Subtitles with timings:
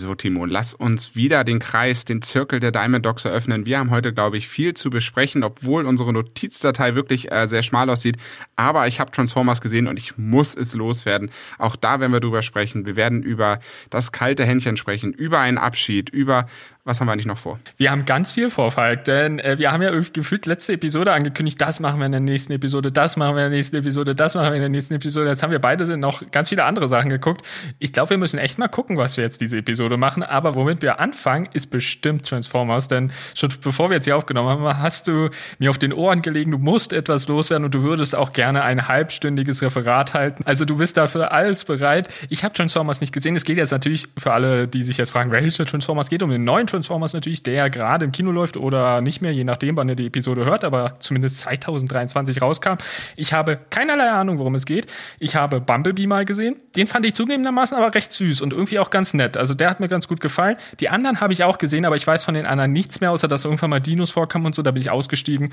[0.00, 3.66] So, Timo, lass uns wieder den Kreis, den Zirkel der Diamond Dogs eröffnen.
[3.66, 7.90] Wir haben heute, glaube ich, viel zu besprechen, obwohl unsere Notizdatei wirklich äh, sehr schmal
[7.90, 8.16] aussieht.
[8.56, 11.30] Aber ich habe Transformers gesehen und ich muss es loswerden.
[11.58, 12.86] Auch da werden wir drüber sprechen.
[12.86, 13.60] Wir werden über
[13.90, 16.46] das kalte Händchen sprechen, über einen Abschied, über
[16.90, 17.60] was haben wir eigentlich noch vor?
[17.76, 21.60] Wir haben ganz viel vor, Falk, denn äh, wir haben ja gefühlt letzte Episode angekündigt,
[21.60, 24.34] das machen wir in der nächsten Episode, das machen wir in der nächsten Episode, das
[24.34, 25.28] machen wir in der nächsten Episode.
[25.28, 27.46] Jetzt haben wir beide noch ganz viele andere Sachen geguckt.
[27.78, 30.24] Ich glaube, wir müssen echt mal gucken, was wir jetzt diese Episode machen.
[30.24, 34.82] Aber womit wir anfangen, ist bestimmt Transformers, denn schon bevor wir jetzt hier aufgenommen haben,
[34.82, 38.32] hast du mir auf den Ohren gelegen, du musst etwas loswerden und du würdest auch
[38.32, 40.42] gerne ein halbstündiges Referat halten.
[40.44, 42.08] Also du bist dafür alles bereit.
[42.30, 43.36] Ich habe Transformers nicht gesehen.
[43.36, 46.42] Es geht jetzt natürlich für alle, die sich jetzt fragen, welche Transformers geht um den
[46.42, 49.96] neuen Transformers natürlich, der gerade im Kino läuft oder nicht mehr, je nachdem, wann ihr
[49.96, 52.74] die Episode hört, aber zumindest 2023 rauskam.
[53.16, 54.92] Ich habe keinerlei Ahnung, worum es geht.
[55.18, 56.56] Ich habe Bumblebee mal gesehen.
[56.76, 59.36] Den fand ich zugegebenermaßen aber recht süß und irgendwie auch ganz nett.
[59.36, 60.56] Also der hat mir ganz gut gefallen.
[60.80, 63.28] Die anderen habe ich auch gesehen, aber ich weiß von den anderen nichts mehr, außer
[63.28, 64.62] dass irgendwann mal Dinos vorkamen und so.
[64.62, 65.52] Da bin ich ausgestiegen.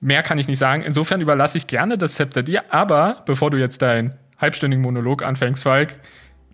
[0.00, 0.82] Mehr kann ich nicht sagen.
[0.82, 2.62] Insofern überlasse ich gerne das Zepter dir.
[2.72, 5.94] Aber bevor du jetzt deinen halbstündigen Monolog anfängst, Falk,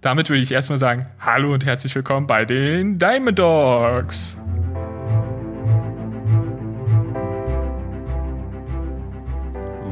[0.00, 4.38] damit würde ich erstmal sagen, hallo und herzlich willkommen bei den Diamond Dogs.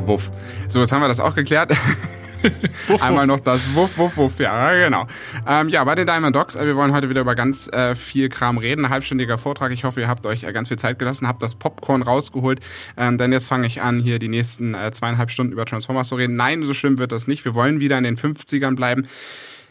[0.06, 0.30] Wuff.
[0.68, 1.72] So, jetzt haben wir das auch geklärt.
[2.86, 5.06] wuff, Einmal noch das Wuff, Wuff, Wuff, ja, genau.
[5.46, 8.30] Ähm, ja, bei den Diamond Dogs, äh, wir wollen heute wieder über ganz äh, viel
[8.30, 8.86] Kram reden.
[8.86, 9.72] Ein halbstündiger Vortrag.
[9.72, 12.60] Ich hoffe, ihr habt euch äh, ganz viel Zeit gelassen, habt das Popcorn rausgeholt,
[12.96, 16.14] ähm, denn jetzt fange ich an, hier die nächsten äh, zweieinhalb Stunden über Transformers zu
[16.14, 16.36] reden.
[16.36, 17.44] Nein, so schlimm wird das nicht.
[17.44, 19.06] Wir wollen wieder in den 50ern bleiben.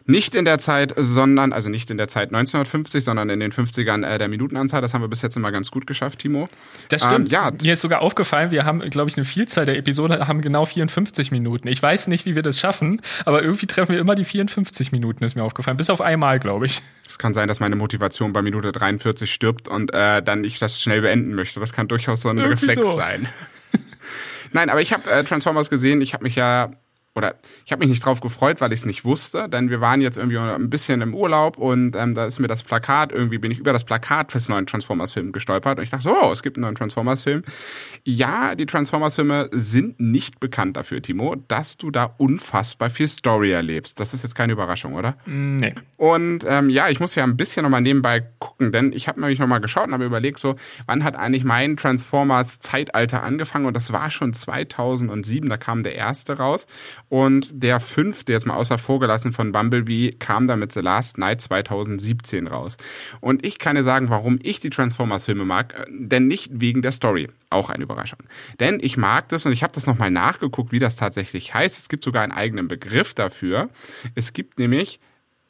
[0.09, 4.05] Nicht in der Zeit, sondern, also nicht in der Zeit 1950, sondern in den 50ern
[4.05, 4.81] äh, der Minutenanzahl.
[4.81, 6.47] Das haben wir bis jetzt immer ganz gut geschafft, Timo.
[6.87, 7.33] Das stimmt.
[7.33, 7.51] Ähm, ja.
[7.61, 11.31] Mir ist sogar aufgefallen, wir haben, glaube ich, eine Vielzahl der Episoden haben genau 54
[11.31, 11.67] Minuten.
[11.67, 15.25] Ich weiß nicht, wie wir das schaffen, aber irgendwie treffen wir immer die 54 Minuten,
[15.25, 15.75] ist mir aufgefallen.
[15.75, 16.81] Bis auf einmal, glaube ich.
[17.05, 20.81] Es kann sein, dass meine Motivation bei Minute 43 stirbt und äh, dann ich das
[20.81, 21.59] schnell beenden möchte.
[21.59, 22.97] Das kann durchaus so ein irgendwie Reflex so.
[22.97, 23.27] sein.
[24.53, 25.99] Nein, aber ich habe äh, Transformers gesehen.
[25.99, 26.71] Ich habe mich ja
[27.17, 27.35] oder
[27.65, 30.17] ich habe mich nicht drauf gefreut, weil ich es nicht wusste, denn wir waren jetzt
[30.17, 33.57] irgendwie ein bisschen im Urlaub und ähm, da ist mir das Plakat, irgendwie bin ich
[33.57, 36.61] über das Plakat fürs neuen Transformers-Film gestolpert und ich dachte so, oh, es gibt einen
[36.61, 37.41] neuen Transformers-Film.
[38.03, 43.99] Ja, die Transformers-Filme sind nicht bekannt dafür, Timo, dass du da unfassbar viel Story erlebst.
[43.99, 45.17] Das ist jetzt keine Überraschung, oder?
[45.25, 45.73] Nee.
[45.97, 49.39] Und ähm, ja, ich muss ja ein bisschen nochmal nebenbei gucken, denn ich habe nämlich
[49.39, 54.11] nochmal geschaut und habe überlegt, so, wann hat eigentlich mein Transformers-Zeitalter angefangen und das war
[54.11, 56.67] schon 2007, da kam der erste raus
[57.09, 61.41] und der fünfte, jetzt mal außer vorgelassen von Bumblebee, kam dann mit The Last Night
[61.41, 62.77] 2017 raus.
[63.21, 66.91] Und ich kann dir sagen, warum ich die Transformers-Filme mag, äh, denn nicht wegen der
[66.91, 67.27] Story.
[67.49, 68.19] Auch eine Überraschung.
[68.59, 71.77] Denn ich mag das und ich habe das nochmal nachgeguckt, wie das tatsächlich heißt.
[71.77, 73.69] Es gibt sogar einen eigenen Begriff dafür.
[74.15, 74.99] Es gibt nämlich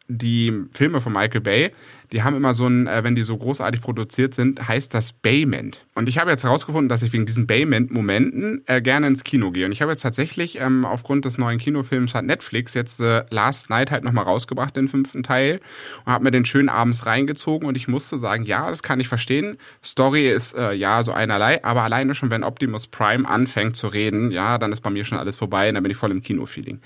[0.07, 1.71] die Filme von Michael Bay,
[2.11, 5.85] die haben immer so ein, äh, wenn die so großartig produziert sind, heißt das Bayment.
[5.95, 9.65] Und ich habe jetzt herausgefunden, dass ich wegen diesen Bayment-Momenten äh, gerne ins Kino gehe.
[9.65, 13.69] Und ich habe jetzt tatsächlich, ähm, aufgrund des neuen Kinofilms hat Netflix jetzt äh, Last
[13.69, 15.59] Night halt nochmal rausgebracht, den fünften Teil,
[16.05, 19.07] und habe mir den schön abends reingezogen und ich musste sagen, ja, das kann ich
[19.07, 19.57] verstehen.
[19.83, 24.31] Story ist äh, ja so einerlei, aber alleine schon, wenn Optimus Prime anfängt zu reden,
[24.31, 26.79] ja, dann ist bei mir schon alles vorbei und dann bin ich voll im Kino-Feeling.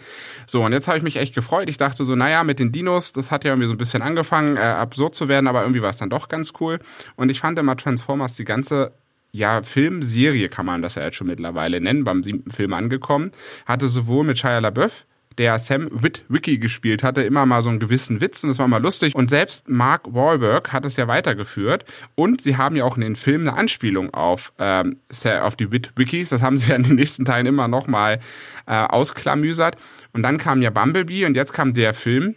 [0.48, 1.70] So, und jetzt habe ich mich echt gefreut.
[1.70, 4.58] Ich dachte so, naja, mit den Dinos, das hat ja irgendwie so ein bisschen angefangen,
[4.58, 6.80] äh, absurd zu werden, aber irgendwie war es dann doch ganz cool.
[7.16, 8.94] Und ich fand immer Transformers die ganze
[9.34, 13.32] ja, Filmserie kann man das ja jetzt schon mittlerweile nennen, beim siebten Film angekommen,
[13.66, 15.06] hatte sowohl mit Shia LaBeouf,
[15.38, 18.82] der Sam Witwicky gespielt hatte, immer mal so einen gewissen Witz und das war mal
[18.82, 19.16] lustig.
[19.16, 21.86] Und selbst Mark Wahlberg hat es ja weitergeführt.
[22.16, 24.98] Und sie haben ja auch in den Filmen eine Anspielung auf, ähm,
[25.42, 26.30] auf die Witwickies.
[26.30, 28.20] Das haben sie ja in den nächsten Teilen immer nochmal
[28.68, 29.78] äh, ausklamüsert.
[30.12, 32.36] Und dann kam ja Bumblebee und jetzt kam der Film.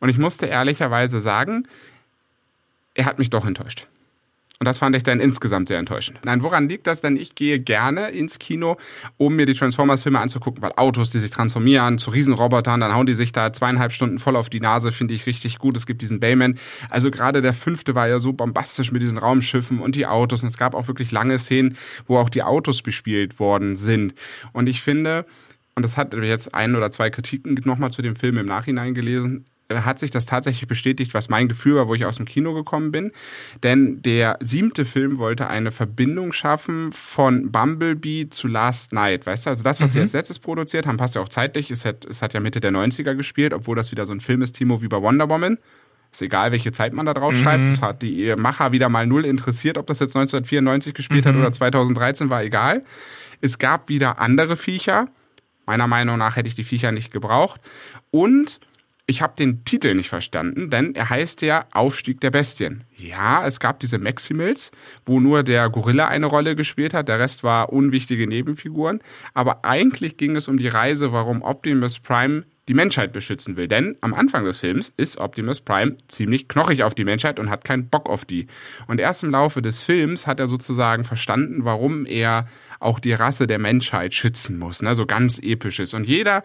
[0.00, 1.66] Und ich musste ehrlicherweise sagen,
[2.94, 3.88] er hat mich doch enttäuscht.
[4.60, 6.20] Und das fand ich dann insgesamt sehr enttäuschend.
[6.24, 7.16] Nein, woran liegt das denn?
[7.16, 8.76] Ich gehe gerne ins Kino,
[9.16, 13.14] um mir die Transformers-Filme anzugucken, weil Autos, die sich transformieren zu Riesenrobotern, dann hauen die
[13.14, 15.76] sich da zweieinhalb Stunden voll auf die Nase, finde ich richtig gut.
[15.76, 16.56] Es gibt diesen Bayman.
[16.88, 20.42] Also gerade der fünfte war ja so bombastisch mit diesen Raumschiffen und die Autos.
[20.44, 21.76] Und es gab auch wirklich lange Szenen,
[22.06, 24.14] wo auch die Autos bespielt worden sind.
[24.52, 25.26] Und ich finde,
[25.74, 29.46] und das hat jetzt ein oder zwei Kritiken nochmal zu dem Film im Nachhinein gelesen,
[29.72, 32.92] hat sich das tatsächlich bestätigt, was mein Gefühl war, wo ich aus dem Kino gekommen
[32.92, 33.12] bin.
[33.62, 39.26] Denn der siebte Film wollte eine Verbindung schaffen von Bumblebee zu Last Night.
[39.26, 39.92] Weißt du, also das, was mhm.
[39.92, 41.70] sie als letztes produziert haben, passt ja auch zeitlich.
[41.70, 44.42] Es hat, es hat ja Mitte der 90er gespielt, obwohl das wieder so ein Film
[44.42, 45.58] ist, Timo, wie bei Wonder Woman.
[46.12, 47.42] Ist egal, welche Zeit man da drauf mhm.
[47.42, 47.68] schreibt.
[47.68, 51.30] Das hat die Macher wieder mal null interessiert, ob das jetzt 1994 gespielt mhm.
[51.30, 52.84] hat oder 2013, war egal.
[53.40, 55.06] Es gab wieder andere Viecher.
[55.66, 57.60] Meiner Meinung nach hätte ich die Viecher nicht gebraucht.
[58.10, 58.60] Und
[59.06, 62.84] ich habe den Titel nicht verstanden, denn er heißt ja Aufstieg der Bestien.
[62.96, 64.70] Ja, es gab diese Maximals,
[65.04, 69.00] wo nur der Gorilla eine Rolle gespielt hat, der Rest war unwichtige Nebenfiguren.
[69.34, 73.68] Aber eigentlich ging es um die Reise, warum Optimus Prime die Menschheit beschützen will.
[73.68, 77.64] Denn am Anfang des Films ist Optimus Prime ziemlich knochig auf die Menschheit und hat
[77.64, 78.46] keinen Bock auf die.
[78.86, 82.48] Und erst im Laufe des Films hat er sozusagen verstanden, warum er
[82.80, 84.80] auch die Rasse der Menschheit schützen muss.
[84.80, 84.94] Ne?
[84.94, 85.92] So ganz episches.
[85.92, 86.42] Und jeder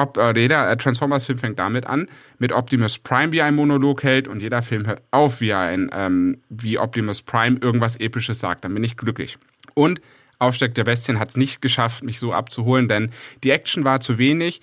[0.00, 2.08] ob, äh, jeder Transformers-Film fängt damit an,
[2.38, 6.38] mit Optimus Prime, wie einen Monolog hält, und jeder Film hört auf, wie ein, ähm,
[6.48, 8.64] wie Optimus Prime irgendwas Episches sagt.
[8.64, 9.38] Dann bin ich glücklich.
[9.74, 10.00] Und
[10.38, 13.10] Aufsteck der Bestien hat es nicht geschafft, mich so abzuholen, denn
[13.44, 14.60] die Action war zu wenig,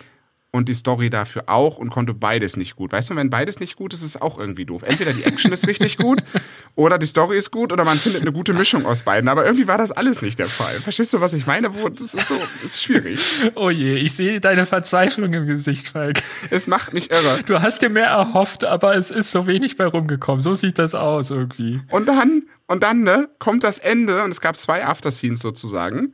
[0.57, 2.92] und die Story dafür auch und konnte beides nicht gut.
[2.92, 4.81] Weißt du, wenn beides nicht gut ist, ist es auch irgendwie doof.
[4.83, 6.24] Entweder die Action ist richtig gut
[6.75, 9.30] oder die Story ist gut oder man findet eine gute Mischung aus beiden.
[9.30, 10.81] Aber irgendwie war das alles nicht der Fall.
[10.81, 11.69] Verstehst du, was ich meine?
[11.69, 13.19] Das ist so, das ist schwierig.
[13.56, 16.18] Oh je, ich sehe deine Verzweiflung im Gesicht, Falk.
[16.50, 17.42] Es macht mich irre.
[17.45, 20.42] Du hast dir mehr erhofft, aber es ist so wenig bei rumgekommen.
[20.42, 21.81] So sieht das aus irgendwie.
[21.92, 26.13] Und dann, und dann, ne, kommt das Ende und es gab zwei Afterscenes sozusagen.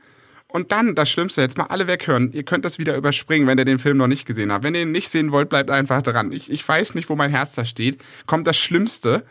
[0.53, 2.31] Und dann, das Schlimmste, jetzt mal alle weghören.
[2.31, 4.63] Ihr könnt das wieder überspringen, wenn ihr den Film noch nicht gesehen habt.
[4.63, 6.31] Wenn ihr ihn nicht sehen wollt, bleibt einfach dran.
[6.31, 7.99] Ich, ich weiß nicht, wo mein Herz da steht.
[8.27, 9.25] Kommt das Schlimmste.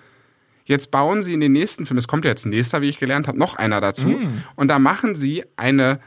[0.64, 2.98] Jetzt bauen sie in den nächsten Film, es kommt ja jetzt ein nächster, wie ich
[2.98, 4.08] gelernt habe, noch einer dazu.
[4.08, 4.42] Mm.
[4.56, 6.00] Und da machen sie eine,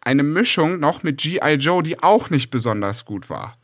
[0.00, 1.54] eine Mischung noch mit G.I.
[1.54, 3.58] Joe, die auch nicht besonders gut war.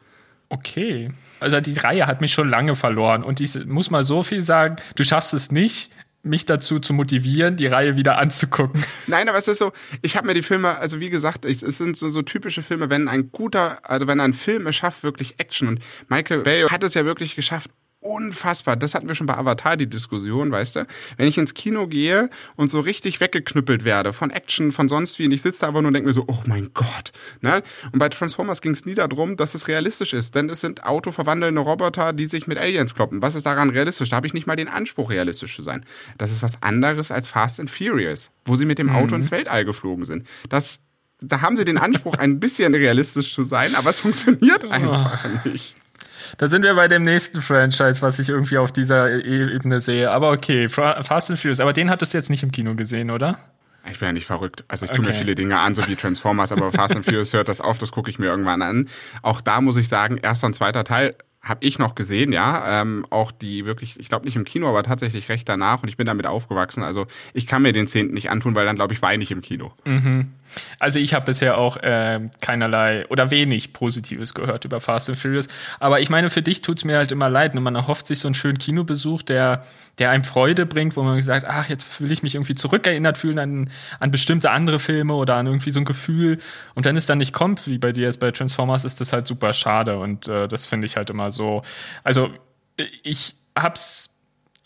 [0.49, 1.13] Okay.
[1.39, 3.23] Also die Reihe hat mich schon lange verloren.
[3.23, 5.93] Und ich muss mal so viel sagen, du schaffst es nicht,
[6.23, 8.83] mich dazu zu motivieren, die Reihe wieder anzugucken.
[9.07, 9.73] Nein, aber es ist so,
[10.03, 13.09] ich habe mir die Filme, also wie gesagt, es sind so, so typische Filme, wenn
[13.09, 16.95] ein guter, also wenn ein Film es schafft, wirklich Action und Michael Bay hat es
[16.95, 17.71] ja wirklich geschafft,
[18.03, 18.77] unfassbar.
[18.77, 20.87] Das hatten wir schon bei Avatar, die Diskussion, weißt du?
[21.17, 25.27] Wenn ich ins Kino gehe und so richtig weggeknüppelt werde von Action, von sonst wie,
[25.27, 27.13] und ich sitze da aber nur und denke mir so, oh mein Gott.
[27.41, 27.63] Ne?
[27.93, 31.61] Und bei Transformers ging es nie darum, dass es realistisch ist, denn es sind autoverwandelnde
[31.61, 33.23] Roboter, die sich mit Aliens kloppen.
[33.23, 34.11] Was ist daran realistisch?
[34.11, 35.85] Da habe ich nicht mal den Anspruch, realistisch zu sein.
[36.19, 39.23] Das ist was anderes als Fast and Furious, wo sie mit dem Auto mhm.
[39.23, 40.27] ins Weltall geflogen sind.
[40.49, 40.81] Das
[41.25, 44.71] da haben sie den Anspruch, ein bisschen realistisch zu sein, aber es funktioniert oh.
[44.71, 45.77] einfach nicht.
[46.39, 50.11] Da sind wir bei dem nächsten Franchise, was ich irgendwie auf dieser e- Ebene sehe.
[50.11, 51.61] Aber okay, Fast and Furious.
[51.61, 53.39] Aber den hattest du jetzt nicht im Kino gesehen, oder?
[53.91, 54.65] Ich bin ja nicht verrückt.
[54.69, 55.11] Also ich tue okay.
[55.11, 57.91] mir viele Dinge an, so wie Transformers, aber Fast and Furious hört das auf, das
[57.91, 58.89] gucke ich mir irgendwann an.
[59.23, 62.81] Auch da muss ich sagen, erster und zweiter Teil habe ich noch gesehen, ja.
[62.81, 65.97] Ähm, auch die wirklich, ich glaube nicht im Kino, aber tatsächlich recht danach und ich
[65.97, 66.85] bin damit aufgewachsen.
[66.85, 69.43] Also ich kann mir den zehnten nicht antun, weil dann glaube ich weine ich im
[69.43, 69.73] Kino.
[69.85, 70.29] Mhm.
[70.79, 75.49] Also ich habe bisher auch äh, keinerlei oder wenig Positives gehört über Fast and Furious.
[75.81, 77.55] Aber ich meine, für dich tut's mir halt immer leid.
[77.55, 79.65] Und man erhofft sich so einen schönen Kinobesuch, der,
[79.99, 83.39] der einem Freude bringt, wo man sagt, ach, jetzt will ich mich irgendwie zurückerinnert fühlen
[83.39, 83.71] an,
[84.01, 86.39] an bestimmte andere Filme oder an irgendwie so ein Gefühl.
[86.75, 89.27] Und wenn es dann nicht kommt, wie bei dir jetzt bei Transformers, ist das halt
[89.27, 89.99] super schade.
[89.99, 91.63] Und äh, das finde ich halt immer so.
[92.05, 92.31] Also
[93.03, 94.12] ich hab's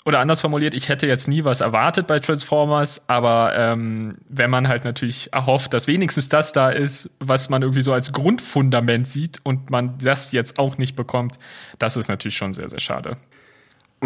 [0.07, 4.69] oder anders formuliert, ich hätte jetzt nie was erwartet bei Transformers, aber ähm, wenn man
[4.69, 9.41] halt natürlich erhofft, dass wenigstens das da ist, was man irgendwie so als Grundfundament sieht
[9.43, 11.41] und man das jetzt auch nicht bekommt,
[11.81, 13.17] das ist natürlich schon sehr, sehr schade.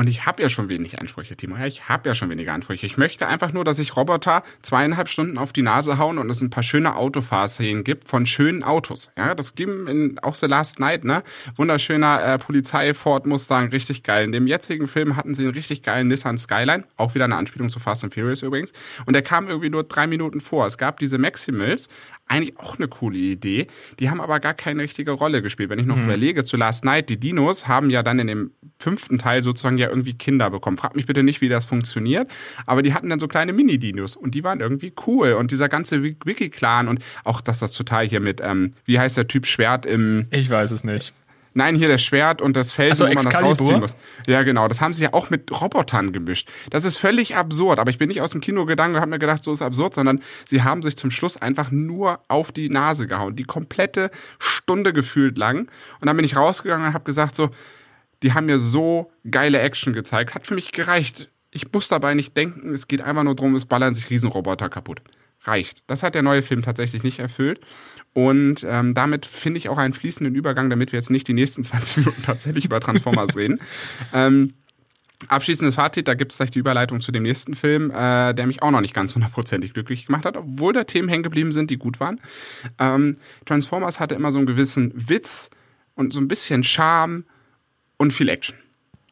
[0.01, 1.59] Und ich habe ja schon wenig Ansprüche, Timo.
[1.59, 2.87] Ja, ich habe ja schon weniger Ansprüche.
[2.87, 6.41] Ich möchte einfach nur, dass sich Roboter zweieinhalb Stunden auf die Nase hauen und es
[6.41, 9.11] ein paar schöne Autofahrszenen gibt von schönen Autos.
[9.19, 11.23] Ja, das gibt in auch The Last Night, ne?
[11.55, 14.25] Wunderschöner äh, Polizei Ford Mustang, richtig geil.
[14.25, 17.69] In dem jetzigen Film hatten sie einen richtig geilen Nissan Skyline, auch wieder eine Anspielung
[17.69, 18.73] zu Fast and Furious übrigens.
[19.05, 20.67] Und der kam irgendwie nur drei Minuten vor.
[20.67, 21.91] Es gab diese Maximals,
[22.31, 23.67] eigentlich auch eine coole Idee.
[23.99, 25.69] Die haben aber gar keine richtige Rolle gespielt.
[25.69, 26.05] Wenn ich noch mhm.
[26.05, 29.90] überlege, zu Last Night, die Dinos haben ja dann in dem fünften Teil sozusagen ja
[29.91, 30.79] irgendwie Kinder bekommen.
[30.79, 32.31] Frag mich bitte nicht, wie das funktioniert,
[32.67, 35.33] aber die hatten dann so kleine Mini-Dinos und die waren irgendwie cool.
[35.33, 39.29] Und dieser ganze Wiki-Clan und auch, dass das total hier mit, ähm, wie heißt der
[39.29, 40.27] Typ Schwert im...
[40.31, 41.15] Ich weiß es nicht.
[41.53, 43.97] Nein, hier das Schwert und das Felsen, so, wo man das rausziehen muss.
[44.29, 44.69] Ja, genau.
[44.69, 46.49] Das haben sie ja auch mit Robotern gemischt.
[46.71, 47.81] Das ist völlig absurd.
[47.81, 49.95] Aber ich bin nicht aus dem Kino gegangen und habe mir gedacht, so ist absurd,
[49.95, 53.35] sondern sie haben sich zum Schluss einfach nur auf die Nase gehauen.
[53.35, 55.69] Die komplette Stunde gefühlt lang.
[56.01, 57.51] Und dann bin ich rausgegangen und habe gesagt, so,
[58.23, 60.35] die haben mir so geile Action gezeigt.
[60.35, 61.31] Hat für mich gereicht.
[61.51, 62.73] Ich muss dabei nicht denken.
[62.73, 65.03] Es geht einfach nur drum, es ballern sich Riesenroboter kaputt
[65.45, 65.83] reicht.
[65.87, 67.61] Das hat der neue Film tatsächlich nicht erfüllt.
[68.13, 71.65] Und ähm, damit finde ich auch einen fließenden Übergang, damit wir jetzt nicht die nächsten
[71.65, 73.61] 20 Minuten tatsächlich über Transformers reden.
[74.13, 74.55] Ähm,
[75.29, 78.63] Abschließendes Fazit, da gibt es gleich die Überleitung zu dem nächsten Film, äh, der mich
[78.63, 81.77] auch noch nicht ganz hundertprozentig glücklich gemacht hat, obwohl da Themen hängen geblieben sind, die
[81.77, 82.23] gut waren.
[82.79, 85.51] Ähm, Transformers hatte immer so einen gewissen Witz
[85.95, 87.25] und so ein bisschen Charme
[88.01, 88.57] und viel Action.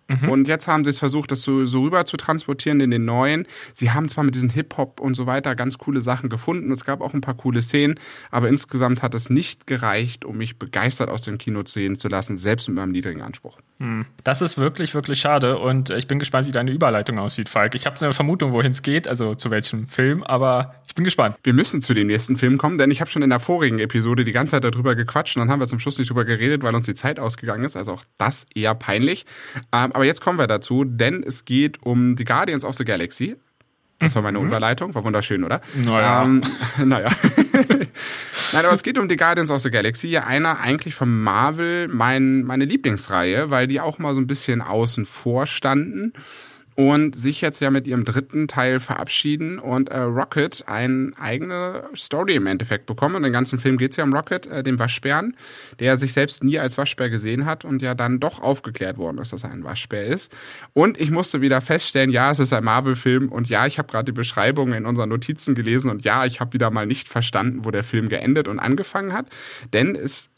[0.09, 0.29] Mhm.
[0.29, 3.47] Und jetzt haben sie es versucht, das so, so rüber zu transportieren in den neuen.
[3.75, 6.73] Sie haben zwar mit diesen Hip-Hop und so weiter ganz coole Sachen gefunden.
[6.73, 7.97] Es gab auch ein paar coole Szenen,
[8.31, 12.37] aber insgesamt hat es nicht gereicht, um mich begeistert aus dem Kino sehen zu lassen,
[12.37, 13.59] selbst mit meinem niedrigen Anspruch.
[13.79, 14.07] Hm.
[14.25, 17.75] Das ist wirklich, wirklich schade und ich bin gespannt, wie deine Überleitung aussieht, Falk.
[17.75, 21.37] Ich habe eine Vermutung, wohin es geht, also zu welchem Film, aber ich bin gespannt.
[21.43, 24.25] Wir müssen zu dem nächsten Film kommen, denn ich habe schon in der vorigen Episode
[24.25, 26.75] die ganze Zeit darüber gequatscht und dann haben wir zum Schluss nicht drüber geredet, weil
[26.75, 27.77] uns die Zeit ausgegangen ist.
[27.77, 29.27] Also auch das eher peinlich.
[29.73, 33.35] Ähm, aber jetzt kommen wir dazu, denn es geht um die Guardians of the Galaxy.
[33.99, 34.47] Das war meine mhm.
[34.47, 35.61] Überleitung, war wunderschön, oder?
[35.75, 36.23] Naja.
[36.23, 36.43] Ähm,
[36.85, 37.11] naja.
[38.53, 42.45] Nein, aber es geht um die Guardians of the Galaxy, einer eigentlich von Marvel mein,
[42.45, 46.13] meine Lieblingsreihe, weil die auch mal so ein bisschen außen vor standen
[46.79, 52.37] und sich jetzt ja mit ihrem dritten Teil verabschieden und äh, Rocket eine eigene Story
[52.37, 53.17] im Endeffekt bekommen.
[53.17, 55.37] Und den ganzen Film geht es ja um Rocket, äh, dem Waschbären,
[55.81, 59.33] der sich selbst nie als Waschbär gesehen hat und ja dann doch aufgeklärt worden ist,
[59.33, 60.33] dass er ein Waschbär ist.
[60.73, 64.13] Und ich musste wieder feststellen, ja, es ist ein Marvel-Film und ja, ich habe gerade
[64.13, 67.73] die Beschreibung in unseren Notizen gelesen und ja, ich habe wieder mal nicht verstanden, wo
[67.73, 69.27] der Film geendet und angefangen hat.
[69.73, 70.31] Denn es,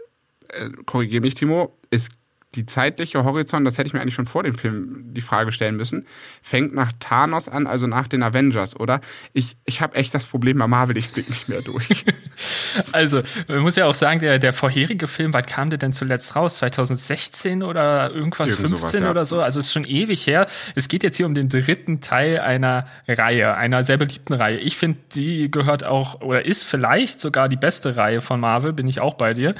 [0.48, 2.08] äh, korrigiere mich, Timo, es
[2.56, 5.76] die zeitliche Horizont, das hätte ich mir eigentlich schon vor dem Film die Frage stellen
[5.76, 6.06] müssen,
[6.42, 9.00] fängt nach Thanos an, also nach den Avengers, oder?
[9.32, 12.04] Ich, ich habe echt das Problem bei Marvel, ich blick nicht mehr durch.
[12.92, 16.34] also, man muss ja auch sagen, der, der vorherige Film, wann kam der denn zuletzt
[16.34, 16.56] raus?
[16.56, 19.10] 2016 oder irgendwas, Irgend 15 sowas, ja.
[19.10, 19.40] oder so?
[19.40, 20.48] Also, es ist schon ewig her.
[20.74, 24.58] Es geht jetzt hier um den dritten Teil einer Reihe, einer sehr beliebten Reihe.
[24.58, 28.88] Ich finde, die gehört auch, oder ist vielleicht sogar die beste Reihe von Marvel, bin
[28.88, 29.54] ich auch bei dir.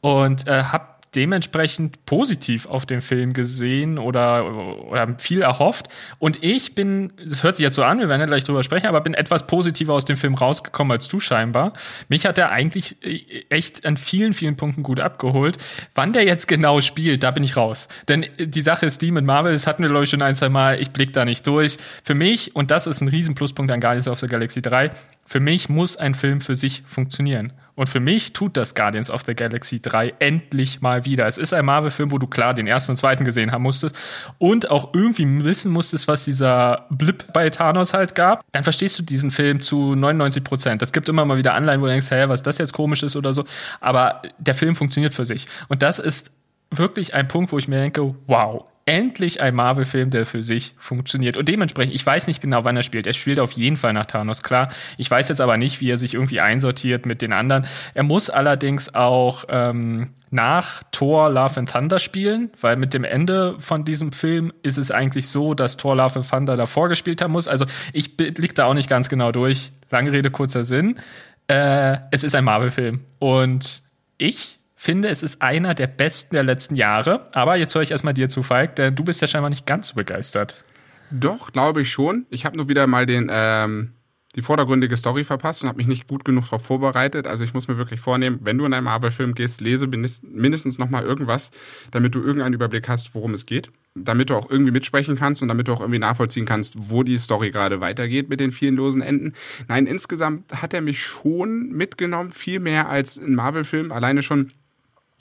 [0.00, 4.44] Und äh, habe dementsprechend positiv auf den Film gesehen oder,
[4.90, 5.88] oder viel erhofft.
[6.18, 8.86] Und ich bin, das hört sich jetzt so an, wir werden ja gleich drüber sprechen,
[8.86, 11.72] aber bin etwas positiver aus dem Film rausgekommen als du scheinbar.
[12.08, 15.58] Mich hat er eigentlich äh, echt an vielen, vielen Punkten gut abgeholt.
[15.94, 17.88] Wann der jetzt genau spielt, da bin ich raus.
[18.08, 20.48] Denn die Sache ist die mit Marvel, das hatten wir, glaube ich, schon ein, zwei
[20.48, 21.76] Mal, ich blick da nicht durch.
[22.04, 24.90] Für mich, und das ist ein Riesenpluspunkt an Guardians of the Galaxy 3,
[25.24, 27.52] für mich muss ein Film für sich funktionieren.
[27.76, 31.26] Und für mich tut das Guardians of the Galaxy 3 endlich mal wieder.
[31.26, 33.94] Es ist ein Marvel-Film, wo du klar den ersten und zweiten gesehen haben musstest
[34.38, 38.42] und auch irgendwie wissen musstest, was dieser Blip bei Thanos halt gab.
[38.52, 40.82] Dann verstehst du diesen Film zu 99 Prozent.
[40.82, 43.14] Es gibt immer mal wieder Anleihen, wo du denkst, hey, was das jetzt komisch ist
[43.14, 43.44] oder so.
[43.80, 45.46] Aber der Film funktioniert für sich.
[45.68, 46.32] Und das ist
[46.70, 51.36] wirklich ein Punkt, wo ich mir denke, wow, endlich ein Marvel-Film, der für sich funktioniert.
[51.36, 53.08] Und dementsprechend, ich weiß nicht genau, wann er spielt.
[53.08, 54.68] Er spielt auf jeden Fall nach Thanos, klar.
[54.96, 57.66] Ich weiß jetzt aber nicht, wie er sich irgendwie einsortiert mit den anderen.
[57.94, 63.56] Er muss allerdings auch ähm, nach Thor Love and Thunder spielen, weil mit dem Ende
[63.58, 67.32] von diesem Film ist es eigentlich so, dass Thor Love and Thunder davor gespielt haben
[67.32, 67.48] muss.
[67.48, 69.72] Also ich blick da auch nicht ganz genau durch.
[69.90, 71.00] Lange Rede, kurzer Sinn.
[71.48, 73.00] Äh, es ist ein Marvel-Film.
[73.18, 73.82] Und
[74.16, 77.28] ich finde, es ist einer der besten der letzten Jahre.
[77.34, 79.88] Aber jetzt höre ich erstmal dir zu, Falk, denn du bist ja scheinbar nicht ganz
[79.88, 80.64] so begeistert.
[81.10, 82.26] Doch, glaube ich schon.
[82.30, 83.96] Ich habe nur wieder mal den ähm,
[84.36, 87.26] die vordergründige Story verpasst und habe mich nicht gut genug darauf vorbereitet.
[87.26, 90.90] Also ich muss mir wirklich vornehmen, wenn du in einen Marvel-Film gehst, lese mindestens noch
[90.90, 91.50] mal irgendwas,
[91.90, 95.48] damit du irgendeinen Überblick hast, worum es geht, damit du auch irgendwie mitsprechen kannst und
[95.48, 99.00] damit du auch irgendwie nachvollziehen kannst, wo die Story gerade weitergeht mit den vielen losen
[99.00, 99.32] Enden.
[99.68, 103.90] Nein, insgesamt hat er mich schon mitgenommen, viel mehr als ein Marvel-Film.
[103.90, 104.52] Alleine schon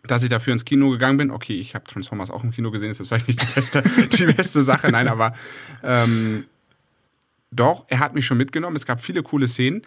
[0.07, 1.31] dass ich dafür ins Kino gegangen bin.
[1.31, 3.81] Okay, ich habe Transformers auch im Kino gesehen, ist jetzt vielleicht nicht die beste,
[4.17, 5.33] die beste Sache, nein, aber
[5.83, 6.45] ähm,
[7.51, 8.75] doch, er hat mich schon mitgenommen.
[8.75, 9.81] Es gab viele coole Szenen.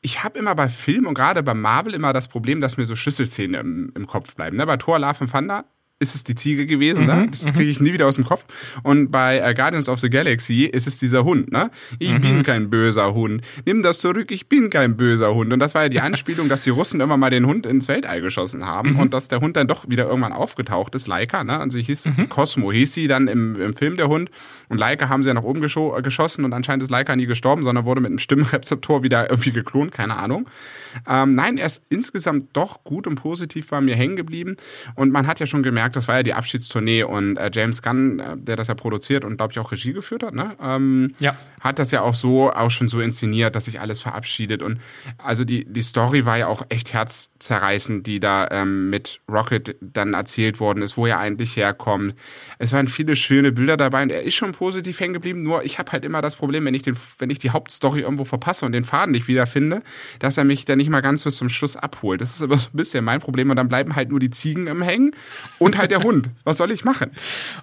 [0.00, 2.96] Ich habe immer bei Film und gerade bei Marvel immer das Problem, dass mir so
[2.96, 4.56] Schlüsselszenen im, im Kopf bleiben.
[4.56, 4.64] Ne?
[4.66, 5.64] Bei Thor, Love and Thunder
[6.00, 7.14] ist es die Ziege gewesen, ne?
[7.14, 7.26] mhm, ne?
[7.30, 8.46] Das kriege ich nie wieder aus dem Kopf.
[8.82, 11.70] Und bei äh, Guardians of the Galaxy ist es dieser Hund, ne?
[11.98, 12.20] Ich mhm.
[12.22, 13.42] bin kein böser Hund.
[13.66, 15.52] Nimm das zurück, ich bin kein böser Hund.
[15.52, 18.22] Und das war ja die Anspielung, dass die Russen immer mal den Hund ins Weltall
[18.22, 18.98] geschossen haben mhm.
[18.98, 21.60] und dass der Hund dann doch wieder irgendwann aufgetaucht ist, Laika, ne?
[21.60, 22.30] Also hieß mhm.
[22.30, 24.30] Cosmo, hieß sie dann im, im Film der Hund.
[24.70, 27.84] Und Laika haben sie ja nach oben geschossen und anscheinend ist Laika nie gestorben, sondern
[27.84, 30.48] wurde mit einem Stimmrezeptor wieder irgendwie geklont, keine Ahnung.
[31.06, 34.56] Ähm, nein, er ist insgesamt doch gut und positiv bei mir hängen geblieben.
[34.94, 38.18] Und man hat ja schon gemerkt, das war ja die Abschiedstournee und äh, James Gunn,
[38.18, 40.56] äh, der das ja produziert und glaube ich auch Regie geführt hat, ne?
[40.62, 41.36] Ähm, ja.
[41.60, 44.80] hat das ja auch so auch schon so inszeniert, dass sich alles verabschiedet und
[45.18, 50.14] also die die Story war ja auch echt herzzerreißend, die da ähm, mit Rocket dann
[50.14, 52.14] erzählt worden ist, wo er eigentlich herkommt.
[52.58, 55.42] Es waren viele schöne Bilder dabei und er ist schon positiv hängen geblieben.
[55.42, 58.24] Nur ich habe halt immer das Problem, wenn ich den wenn ich die Hauptstory irgendwo
[58.24, 59.82] verpasse und den Faden nicht wiederfinde,
[60.18, 62.20] dass er mich dann nicht mal ganz bis zum Schluss abholt.
[62.20, 64.66] Das ist aber so ein bisschen mein Problem und dann bleiben halt nur die Ziegen
[64.66, 65.12] im Hängen
[65.58, 66.30] und halt der Hund.
[66.44, 67.10] Was soll ich machen?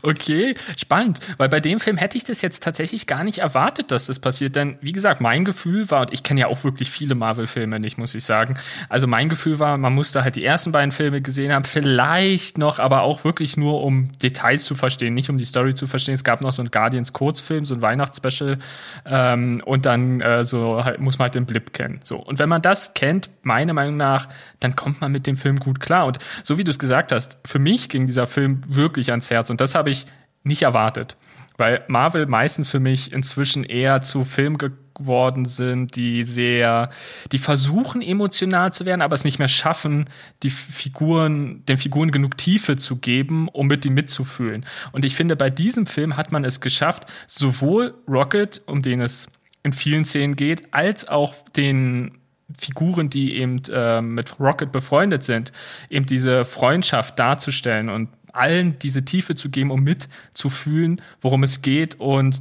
[0.02, 1.20] Okay, spannend.
[1.38, 4.56] Weil bei dem Film hätte ich das jetzt tatsächlich gar nicht erwartet, dass das passiert.
[4.56, 7.98] Denn, wie gesagt, mein Gefühl war, und ich kenne ja auch wirklich viele Marvel-Filme nicht,
[7.98, 8.56] muss ich sagen.
[8.90, 12.80] Also mein Gefühl war, man musste halt die ersten beiden Filme gesehen haben, vielleicht noch,
[12.80, 16.16] aber auch wirklich nur, um Details zu verstehen, nicht um die Story zu verstehen.
[16.16, 18.58] Es gab noch so einen Guardians-Kurzfilm, so ein Weihnachtsspecial.
[19.06, 22.00] Ähm, und dann äh, so halt, muss man halt den Blip kennen.
[22.04, 22.18] So.
[22.18, 24.28] Und wenn man das kennt, meiner Meinung nach,
[24.60, 26.06] dann kommt man mit dem Film gut klar.
[26.06, 29.50] Und so wie du es gesagt hast, für mich ging dieser Film wirklich ans Herz.
[29.50, 30.06] Und das habe ich
[30.44, 31.18] nicht erwartet.
[31.58, 36.90] Weil Marvel meistens für mich inzwischen eher zu Film geworden sind, die sehr,
[37.32, 40.10] die versuchen emotional zu werden, aber es nicht mehr schaffen,
[40.44, 44.66] die Figuren, den Figuren genug Tiefe zu geben, um mit die mitzufühlen.
[44.92, 49.28] Und ich finde, bei diesem Film hat man es geschafft, sowohl Rocket, um den es
[49.64, 52.20] in vielen Szenen geht, als auch den
[52.58, 55.52] Figuren, die eben äh, mit Rocket befreundet sind,
[55.90, 62.00] eben diese Freundschaft darzustellen und allen diese Tiefe zu geben, um mitzufühlen, worum es geht
[62.00, 62.40] und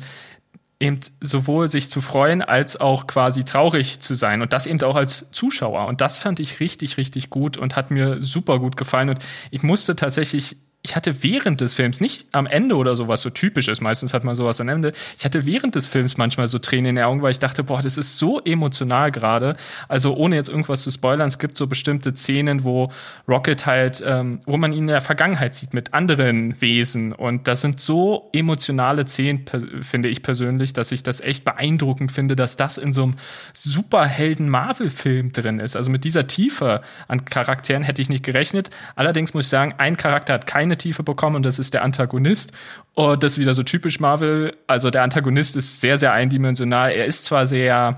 [0.78, 4.94] eben sowohl sich zu freuen als auch quasi traurig zu sein und das eben auch
[4.94, 5.86] als Zuschauer.
[5.86, 9.08] Und das fand ich richtig richtig gut und hat mir super gut gefallen.
[9.08, 9.18] Und
[9.50, 13.66] ich musste tatsächlich ich hatte während des Films, nicht am Ende oder sowas so typisch
[13.66, 16.90] ist, meistens hat man sowas am Ende, ich hatte während des Films manchmal so Tränen
[16.90, 19.56] in den Augen, weil ich dachte, boah, das ist so emotional gerade.
[19.88, 22.92] Also ohne jetzt irgendwas zu spoilern, es gibt so bestimmte Szenen, wo
[23.26, 27.12] Rocket halt, ähm, wo man ihn in der Vergangenheit sieht mit anderen Wesen.
[27.12, 29.44] Und das sind so emotionale Szenen,
[29.82, 33.14] finde ich persönlich, dass ich das echt beeindruckend finde, dass das in so einem
[33.54, 35.76] Superhelden-Marvel-Film drin ist.
[35.76, 38.70] Also mit dieser Tiefe an Charakteren hätte ich nicht gerechnet.
[38.94, 42.52] Allerdings muss ich sagen, ein Charakter hat keine Tiefe bekommen und das ist der Antagonist.
[42.94, 44.56] Und das ist wieder so typisch Marvel.
[44.66, 46.90] Also der Antagonist ist sehr, sehr eindimensional.
[46.90, 47.96] Er ist zwar sehr,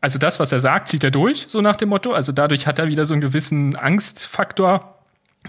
[0.00, 2.12] also das, was er sagt, zieht er durch, so nach dem Motto.
[2.12, 4.94] Also dadurch hat er wieder so einen gewissen Angstfaktor.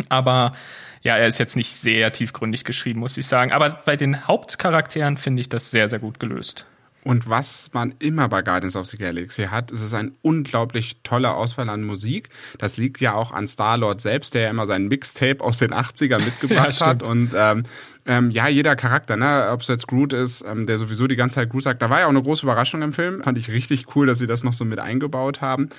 [0.10, 0.54] Aber
[1.02, 3.52] ja, er ist jetzt nicht sehr tiefgründig geschrieben, muss ich sagen.
[3.52, 6.66] Aber bei den Hauptcharakteren finde ich das sehr, sehr gut gelöst.
[7.04, 11.36] Und was man immer bei Guardians of the Galaxy hat, ist es ein unglaublich toller
[11.36, 12.30] Auswahl an Musik.
[12.58, 16.24] Das liegt ja auch an Star-Lord selbst, der ja immer sein Mixtape aus den 80ern
[16.24, 17.04] mitgebracht ja, hat.
[17.04, 17.64] Und ähm,
[18.06, 21.36] ähm, ja, jeder Charakter, ne, ob es jetzt Groot ist, ähm, der sowieso die ganze
[21.36, 23.24] Zeit Groot sagt, da war ja auch eine große Überraschung im Film.
[23.24, 25.70] Fand ich richtig cool, dass sie das noch so mit eingebaut haben.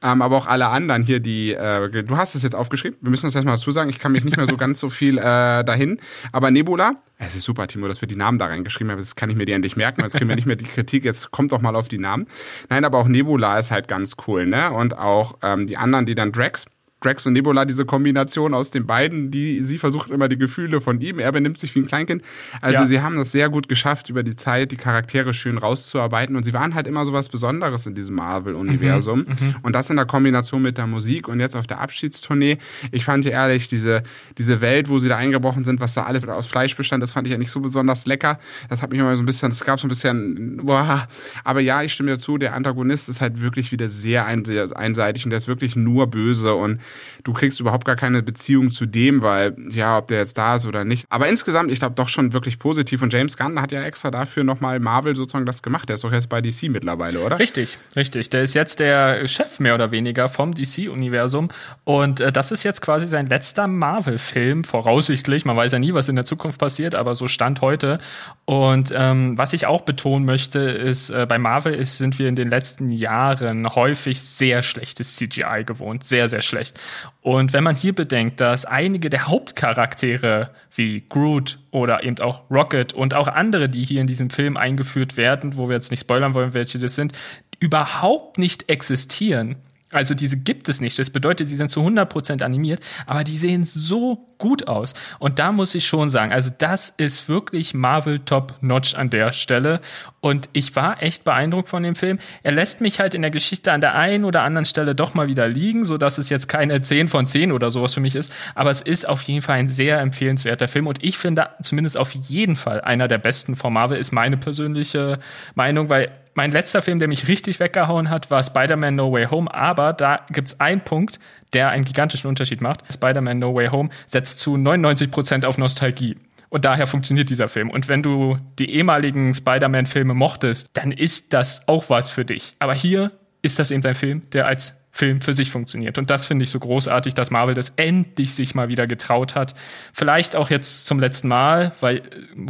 [0.00, 3.26] Ähm, aber auch alle anderen hier, die, äh, du hast es jetzt aufgeschrieben, wir müssen
[3.26, 6.00] das erstmal dazu sagen, ich kann mich nicht mehr so ganz so viel äh, dahin.
[6.30, 8.98] Aber Nebula, es ist super, Timo, dass wir die Namen da reingeschrieben haben.
[9.00, 11.30] Das kann ich mir die endlich merken, jetzt kriegen wir nicht mehr die Kritik, jetzt
[11.30, 12.26] kommt doch mal auf die Namen.
[12.68, 14.70] Nein, aber auch Nebula ist halt ganz cool, ne?
[14.72, 16.66] Und auch ähm, die anderen, die dann Drax
[17.00, 21.00] Drax und Nebula, diese Kombination aus den beiden, die sie versucht immer die Gefühle von
[21.00, 22.22] ihm, er benimmt sich wie ein Kleinkind.
[22.60, 22.86] Also ja.
[22.86, 26.52] sie haben das sehr gut geschafft, über die Zeit die Charaktere schön rauszuarbeiten und sie
[26.52, 29.20] waren halt immer so was Besonderes in diesem Marvel-Universum.
[29.20, 32.58] Mhm, mhm, und das in der Kombination mit der Musik und jetzt auf der Abschiedstournee.
[32.92, 34.02] Ich fand ja ehrlich, diese,
[34.36, 37.26] diese Welt, wo sie da eingebrochen sind, was da alles aus Fleisch bestand, das fand
[37.26, 38.38] ich ja nicht so besonders lecker.
[38.68, 41.08] Das hat mich immer so ein bisschen, es gab so ein bisschen, boah.
[41.44, 45.38] Aber ja, ich stimme dazu, der Antagonist ist halt wirklich wieder sehr einseitig und der
[45.38, 46.80] ist wirklich nur böse und
[47.24, 50.66] du kriegst überhaupt gar keine Beziehung zu dem, weil, ja, ob der jetzt da ist
[50.66, 51.06] oder nicht.
[51.08, 53.02] Aber insgesamt, ich glaube, doch schon wirklich positiv.
[53.02, 55.88] Und James Gunn hat ja extra dafür nochmal Marvel sozusagen das gemacht.
[55.88, 57.38] Der ist doch jetzt bei DC mittlerweile, oder?
[57.38, 58.30] Richtig, richtig.
[58.30, 61.50] Der ist jetzt der Chef mehr oder weniger vom DC-Universum.
[61.84, 65.44] Und äh, das ist jetzt quasi sein letzter Marvel-Film, voraussichtlich.
[65.44, 67.98] Man weiß ja nie, was in der Zukunft passiert, aber so stand heute.
[68.44, 72.36] Und ähm, was ich auch betonen möchte, ist, äh, bei Marvel ist, sind wir in
[72.36, 76.04] den letzten Jahren häufig sehr schlechtes CGI gewohnt.
[76.04, 76.79] Sehr, sehr schlecht.
[77.22, 82.92] Und wenn man hier bedenkt, dass einige der Hauptcharaktere wie Groot oder eben auch Rocket
[82.92, 86.34] und auch andere, die hier in diesem Film eingeführt werden, wo wir jetzt nicht spoilern
[86.34, 87.12] wollen, welche das sind,
[87.58, 89.56] überhaupt nicht existieren,
[89.92, 90.98] also diese gibt es nicht.
[90.98, 94.94] Das bedeutet, sie sind zu 100% animiert, aber die sehen so gut aus.
[95.18, 99.32] Und da muss ich schon sagen, also das ist wirklich Marvel Top Notch an der
[99.32, 99.80] Stelle.
[100.20, 102.18] Und ich war echt beeindruckt von dem Film.
[102.42, 105.28] Er lässt mich halt in der Geschichte an der einen oder anderen Stelle doch mal
[105.28, 108.32] wieder liegen, so dass es jetzt keine 10 von 10 oder sowas für mich ist.
[108.54, 110.86] Aber es ist auf jeden Fall ein sehr empfehlenswerter Film.
[110.86, 115.18] Und ich finde zumindest auf jeden Fall einer der besten von Marvel, ist meine persönliche
[115.54, 119.52] Meinung, weil mein letzter Film, der mich richtig weggehauen hat, war Spider-Man No Way Home.
[119.52, 121.18] Aber da gibt es einen Punkt,
[121.52, 122.80] der einen gigantischen Unterschied macht.
[122.92, 126.16] Spider-Man No Way Home setzt zu 99 Prozent auf Nostalgie.
[126.50, 127.70] Und daher funktioniert dieser Film.
[127.70, 132.56] Und wenn du die ehemaligen Spider-Man-Filme mochtest, dann ist das auch was für dich.
[132.58, 135.98] Aber hier ist das eben ein Film, der als Film für sich funktioniert.
[135.98, 139.54] Und das finde ich so großartig, dass Marvel das endlich sich mal wieder getraut hat.
[139.92, 142.00] Vielleicht auch jetzt zum letzten Mal, weil äh,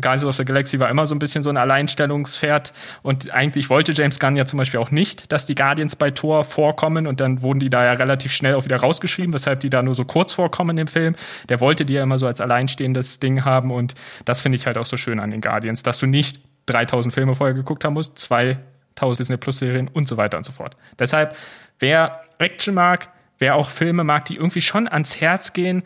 [0.00, 2.72] Guardians of the Galaxy war immer so ein bisschen so ein Alleinstellungspferd.
[3.02, 6.44] Und eigentlich wollte James Gunn ja zum Beispiel auch nicht, dass die Guardians bei Thor
[6.44, 7.06] vorkommen.
[7.06, 9.94] Und dann wurden die da ja relativ schnell auch wieder rausgeschrieben, weshalb die da nur
[9.94, 11.16] so kurz vorkommen im Film.
[11.50, 13.70] Der wollte die ja immer so als alleinstehendes Ding haben.
[13.70, 17.12] Und das finde ich halt auch so schön an den Guardians, dass du nicht 3000
[17.12, 20.76] Filme vorher geguckt haben musst, 2000 Disney Plus Serien und so weiter und so fort.
[20.98, 21.36] Deshalb
[21.80, 25.82] Wer Action mag, wer auch Filme mag, die irgendwie schon ans Herz gehen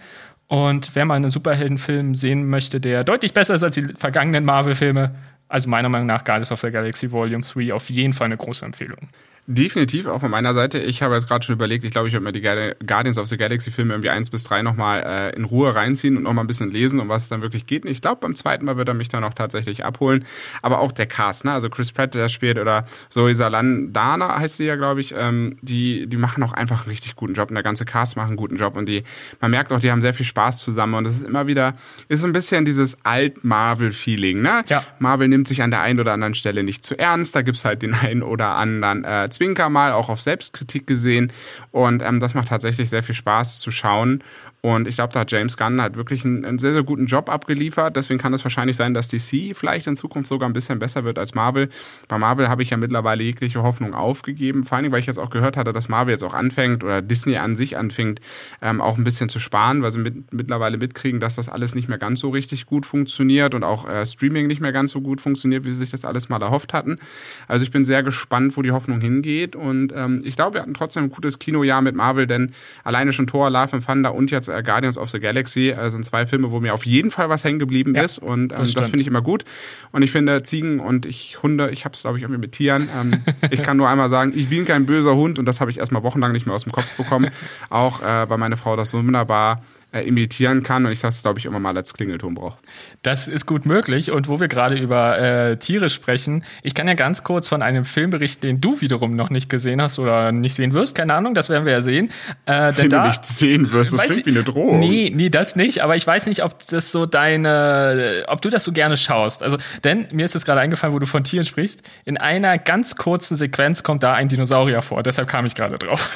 [0.48, 5.14] und wer mal einen Superheldenfilm sehen möchte, der deutlich besser ist als die vergangenen Marvel-Filme,
[5.48, 8.64] also meiner Meinung nach Guardians of the Galaxy Volume 3 auf jeden Fall eine große
[8.64, 9.09] Empfehlung.
[9.46, 10.78] Definitiv, auch von meiner Seite.
[10.78, 12.40] Ich habe jetzt gerade schon überlegt, ich glaube, ich werde mir die
[12.87, 16.22] Guardians of the Galaxy Filme irgendwie eins bis drei nochmal äh, in Ruhe reinziehen und
[16.22, 17.85] nochmal ein bisschen lesen, um was es dann wirklich geht.
[17.85, 20.24] Und ich glaube, beim zweiten Mal wird er mich dann auch tatsächlich abholen.
[20.62, 21.52] Aber auch der Cast, ne?
[21.52, 26.07] Also Chris Pratt, der spielt, oder Zoe Salandana heißt sie ja, glaube ich, ähm, die,
[26.07, 28.57] die machen auch einfach einen richtig guten Job und der ganze Cast macht einen guten
[28.57, 29.04] Job und die,
[29.42, 31.74] man merkt auch, die haben sehr viel Spaß zusammen und das ist immer wieder,
[32.09, 34.62] ist so ein bisschen dieses Alt-Marvel-Feeling, ne?
[34.68, 34.85] Ja.
[34.98, 37.83] Marvel nimmt sich an der einen oder anderen Stelle nicht zu ernst, da gibt's halt
[37.83, 41.32] den einen oder anderen äh, Zwinker mal, auch auf Selbstkritik gesehen.
[41.70, 44.22] Und ähm, das macht tatsächlich sehr viel Spaß zu schauen.
[44.64, 47.29] Und ich glaube, da hat James Gunn halt wirklich einen, einen, sehr, sehr guten Job
[47.29, 47.96] abgeliefert.
[47.96, 51.18] Deswegen kann es wahrscheinlich sein, dass DC vielleicht in Zukunft sogar ein bisschen besser wird
[51.18, 51.68] als Marvel.
[52.09, 54.64] Bei Marvel habe ich ja mittlerweile jegliche Hoffnung aufgegeben.
[54.64, 57.03] Vor allen Dingen, weil ich jetzt auch gehört hatte, dass Marvel jetzt auch anfängt oder
[57.03, 58.22] Disney an sich anfängt,
[58.62, 61.90] ähm, auch ein bisschen zu sparen, weil sie mit, mittlerweile mitkriegen, dass das alles nicht
[61.90, 65.20] mehr ganz so richtig gut funktioniert und auch äh, Streaming nicht mehr ganz so gut
[65.20, 67.00] funktioniert, wie sie sich das alles mal erhofft hatten.
[67.48, 69.57] Also ich bin sehr gespannt, wo die Hoffnung hingeht.
[69.57, 73.27] Und ähm, ich glaube, wir hatten trotzdem ein gutes Kinojahr mit Marvel, denn alleine schon
[73.27, 76.60] Thor, Love and Thunder und jetzt Guardians of the Galaxy äh, sind zwei Filme, wo
[76.60, 79.06] mir auf jeden Fall was hängen geblieben ja, ist und ähm, das, das finde ich
[79.06, 79.44] immer gut.
[79.92, 82.88] Und ich finde Ziegen und ich Hunde, ich habe es glaube ich irgendwie mit Tieren.
[82.94, 85.78] Ähm, ich kann nur einmal sagen, ich bin kein böser Hund und das habe ich
[85.78, 87.30] erstmal wochenlang nicht mehr aus dem Kopf bekommen.
[87.70, 89.62] Auch äh, weil meine Frau das so wunderbar
[89.94, 92.59] äh, imitieren kann und ich das, glaube ich, immer mal als Klingelton brauche.
[93.02, 94.11] Das ist gut möglich.
[94.11, 97.85] Und wo wir gerade über äh, Tiere sprechen, ich kann ja ganz kurz von einem
[97.85, 100.96] Film berichten, den du wiederum noch nicht gesehen hast oder nicht sehen wirst.
[100.96, 102.11] Keine Ahnung, das werden wir ja sehen.
[102.46, 104.80] Äh, den da, du nicht sehen wirst, das klingt wie eine Drohung.
[104.80, 105.83] Nee, nee, das nicht.
[105.85, 109.44] Aber ich weiß nicht, ob das so deine, ob du das so gerne schaust.
[109.44, 111.88] Also, denn mir ist es gerade eingefallen, wo du von Tieren sprichst.
[112.04, 115.04] In einer ganz kurzen Sequenz kommt da ein Dinosaurier vor.
[115.04, 116.11] Deshalb kam ich gerade drauf.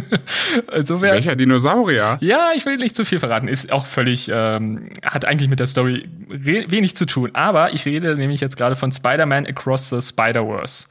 [0.74, 2.18] Insofern, Welcher Dinosaurier?
[2.20, 3.48] Ja, ich will nicht zu viel verraten.
[3.48, 7.30] Ist auch völlig, ähm, hat eigentlich mit der Story wenig zu tun.
[7.34, 10.88] Aber ich rede nämlich jetzt gerade von Spider-Man Across the Spider-Verse.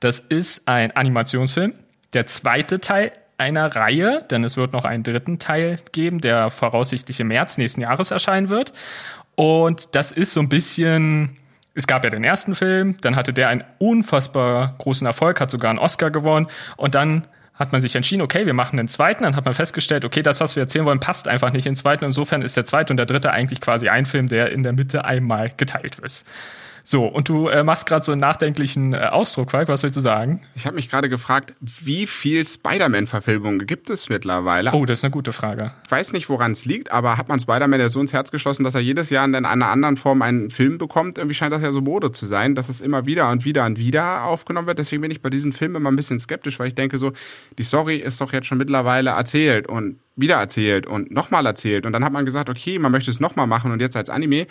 [0.00, 1.74] Das ist ein Animationsfilm.
[2.12, 7.20] Der zweite Teil einer Reihe, denn es wird noch einen dritten Teil geben, der voraussichtlich
[7.20, 8.72] im März nächsten Jahres erscheinen wird.
[9.36, 11.36] Und das ist so ein bisschen,
[11.74, 15.70] es gab ja den ersten Film, dann hatte der einen unfassbar großen Erfolg, hat sogar
[15.70, 19.34] einen Oscar gewonnen und dann hat man sich entschieden, okay, wir machen den zweiten, dann
[19.34, 22.04] hat man festgestellt, okay, das, was wir erzählen wollen, passt einfach nicht in den zweiten.
[22.04, 25.04] Insofern ist der zweite und der dritte eigentlich quasi ein Film, der in der Mitte
[25.04, 26.24] einmal geteilt wird.
[26.90, 30.00] So, und du äh, machst gerade so einen nachdenklichen äh, Ausdruck, Falk, was willst du
[30.00, 30.40] sagen?
[30.54, 34.72] Ich habe mich gerade gefragt, wie viel Spider-Man-Verfilmungen gibt es mittlerweile?
[34.72, 35.74] Oh, das ist eine gute Frage.
[35.84, 38.64] Ich weiß nicht, woran es liegt, aber hat man Spider-Man ja so ins Herz geschlossen,
[38.64, 41.18] dass er jedes Jahr in einer anderen Form einen Film bekommt?
[41.18, 43.78] Irgendwie scheint das ja so Mode zu sein, dass es immer wieder und wieder und
[43.78, 44.78] wieder aufgenommen wird.
[44.78, 47.12] Deswegen bin ich bei diesen Filmen immer ein bisschen skeptisch, weil ich denke so,
[47.58, 51.84] die Story ist doch jetzt schon mittlerweile erzählt und wieder erzählt und nochmal erzählt.
[51.84, 54.46] Und dann hat man gesagt, okay, man möchte es nochmal machen und jetzt als Anime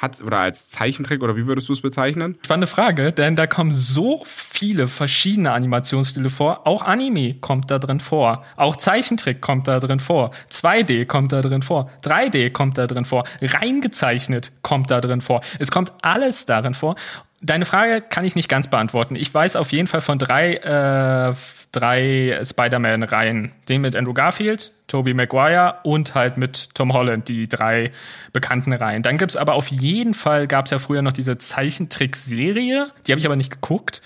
[0.00, 2.38] hat oder als Zeichentrick oder wie würdest du es bezeichnen?
[2.44, 6.66] Spannende Frage, denn da kommen so viele verschiedene Animationsstile vor.
[6.66, 8.44] Auch Anime kommt da drin vor.
[8.56, 10.30] Auch Zeichentrick kommt da drin vor.
[10.50, 11.90] 2D kommt da drin vor.
[12.04, 13.24] 3D kommt da drin vor.
[13.42, 15.42] Reingezeichnet kommt da drin vor.
[15.58, 16.96] Es kommt alles darin vor.
[17.42, 19.16] Deine Frage kann ich nicht ganz beantworten.
[19.16, 21.34] Ich weiß auf jeden Fall von drei, äh,
[21.72, 23.52] drei Spider-Man-Reihen.
[23.68, 27.92] Den mit Andrew Garfield, Tobey Maguire und halt mit Tom Holland, die drei
[28.34, 29.02] bekannten Reihen.
[29.02, 33.26] Dann gibt's aber auf jeden Fall, gab's ja früher noch diese Zeichentrickserie, die habe ich
[33.26, 34.02] aber nicht geguckt.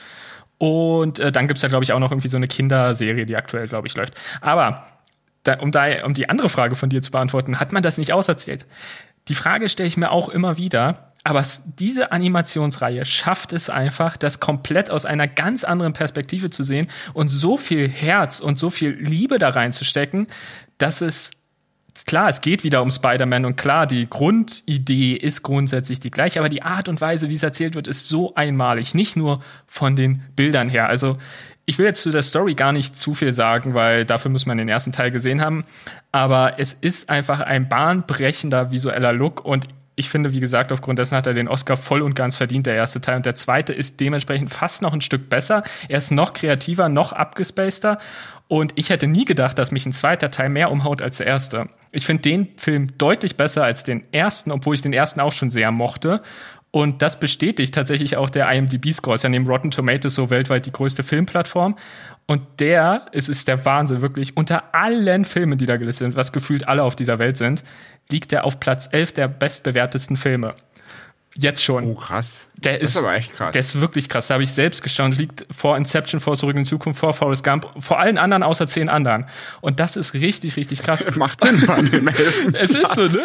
[0.58, 3.66] Und äh, dann gibt's ja, glaube ich, auch noch irgendwie so eine Kinderserie, die aktuell,
[3.66, 4.14] glaube ich, läuft.
[4.42, 4.86] Aber
[5.42, 8.12] da, um, da, um die andere Frage von dir zu beantworten, hat man das nicht
[8.12, 8.64] auserzählt?
[9.26, 11.42] Die Frage stelle ich mir auch immer wieder aber
[11.78, 17.28] diese Animationsreihe schafft es einfach, das komplett aus einer ganz anderen Perspektive zu sehen und
[17.28, 20.28] so viel Herz und so viel Liebe da reinzustecken,
[20.76, 21.30] dass es
[22.06, 26.50] klar, es geht wieder um Spider-Man und klar, die Grundidee ist grundsätzlich die gleiche, aber
[26.50, 28.94] die Art und Weise, wie es erzählt wird, ist so einmalig.
[28.94, 30.88] Nicht nur von den Bildern her.
[30.88, 31.16] Also,
[31.66, 34.58] ich will jetzt zu der Story gar nicht zu viel sagen, weil dafür muss man
[34.58, 35.64] den ersten Teil gesehen haben.
[36.12, 41.16] Aber es ist einfach ein bahnbrechender visueller Look und ich finde, wie gesagt, aufgrund dessen
[41.16, 43.16] hat er den Oscar voll und ganz verdient, der erste Teil.
[43.16, 45.62] Und der zweite ist dementsprechend fast noch ein Stück besser.
[45.88, 47.98] Er ist noch kreativer, noch abgespaceder.
[48.48, 51.68] Und ich hätte nie gedacht, dass mich ein zweiter Teil mehr umhaut als der erste.
[51.92, 55.50] Ich finde den Film deutlich besser als den ersten, obwohl ich den ersten auch schon
[55.50, 56.22] sehr mochte.
[56.74, 59.14] Und das bestätigt tatsächlich auch der IMDb-Score.
[59.14, 61.76] Ist ja neben Rotten Tomatoes so weltweit die größte Filmplattform.
[62.26, 66.32] Und der, es ist der Wahnsinn, wirklich, unter allen Filmen, die da gelistet sind, was
[66.32, 67.62] gefühlt alle auf dieser Welt sind,
[68.10, 70.56] liegt er auf Platz 11 der bestbewertesten Filme.
[71.36, 71.84] Jetzt schon.
[71.84, 72.48] Oh, krass.
[72.56, 73.52] Der das ist, ist aber echt krass.
[73.52, 74.26] Der ist wirklich krass.
[74.26, 75.16] Da habe ich selbst gestaunt.
[75.16, 78.88] Liegt vor Inception, vor Zurück in Zukunft, vor Forrest Gump, vor allen anderen außer zehn
[78.88, 79.26] anderen.
[79.60, 81.06] Und das ist richtig, richtig krass.
[81.16, 81.86] Macht Sinn, Mann.
[82.58, 83.20] es ist so, ne?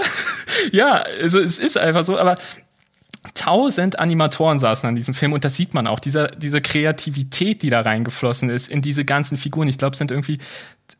[0.71, 2.19] Ja, also es ist einfach so.
[2.19, 2.35] Aber
[3.33, 7.69] tausend Animatoren saßen an diesem Film und das sieht man auch, dieser, diese Kreativität, die
[7.69, 9.67] da reingeflossen ist in diese ganzen Figuren.
[9.67, 10.37] Ich glaube, es sind irgendwie,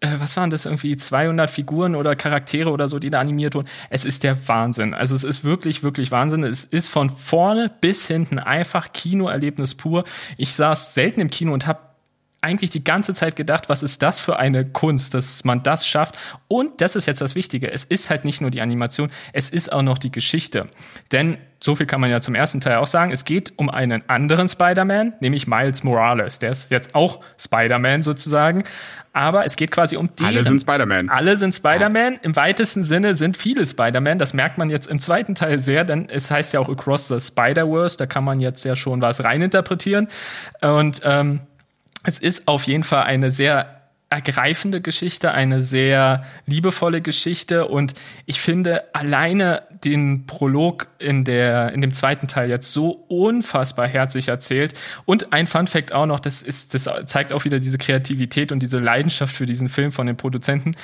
[0.02, 3.68] äh, was waren das, irgendwie 200 Figuren oder Charaktere oder so, die da animiert wurden.
[3.90, 4.94] Es ist der Wahnsinn.
[4.94, 6.44] Also es ist wirklich, wirklich Wahnsinn.
[6.44, 10.04] Es ist von vorne bis hinten einfach Kinoerlebnis pur.
[10.38, 11.80] Ich saß selten im Kino und habe
[12.42, 16.18] eigentlich die ganze Zeit gedacht, was ist das für eine Kunst, dass man das schafft.
[16.48, 17.72] Und das ist jetzt das Wichtige.
[17.72, 20.68] Es ist halt nicht nur die Animation, es ist auch noch die Geschichte.
[21.12, 23.12] Denn so viel kann man ja zum ersten Teil auch sagen.
[23.12, 26.40] Es geht um einen anderen Spider-Man, nämlich Miles Morales.
[26.40, 28.64] Der ist jetzt auch Spider-Man sozusagen.
[29.12, 30.24] Aber es geht quasi um die.
[30.24, 31.10] Alle sind Spider-Man.
[31.10, 32.14] Alle sind Spider-Man.
[32.14, 32.20] Ja.
[32.22, 34.20] Im weitesten Sinne sind viele Spider-Man.
[34.20, 37.20] Das merkt man jetzt im zweiten Teil sehr, denn es heißt ja auch Across the
[37.20, 37.98] Spider-Verse.
[37.98, 40.08] Da kann man jetzt ja schon was reininterpretieren.
[40.62, 41.42] Und ähm,
[42.04, 43.80] es ist auf jeden Fall eine sehr
[44.12, 47.68] ergreifende Geschichte, eine sehr liebevolle Geschichte.
[47.68, 47.94] Und
[48.26, 54.30] ich finde alleine den Prolog in der in dem zweiten Teil jetzt so unfassbar herzlich
[54.30, 54.74] erzählt.
[55.06, 58.64] Und ein Fun Fact auch noch, das ist das zeigt auch wieder diese Kreativität und
[58.64, 60.76] diese Leidenschaft für diesen Film von den Produzenten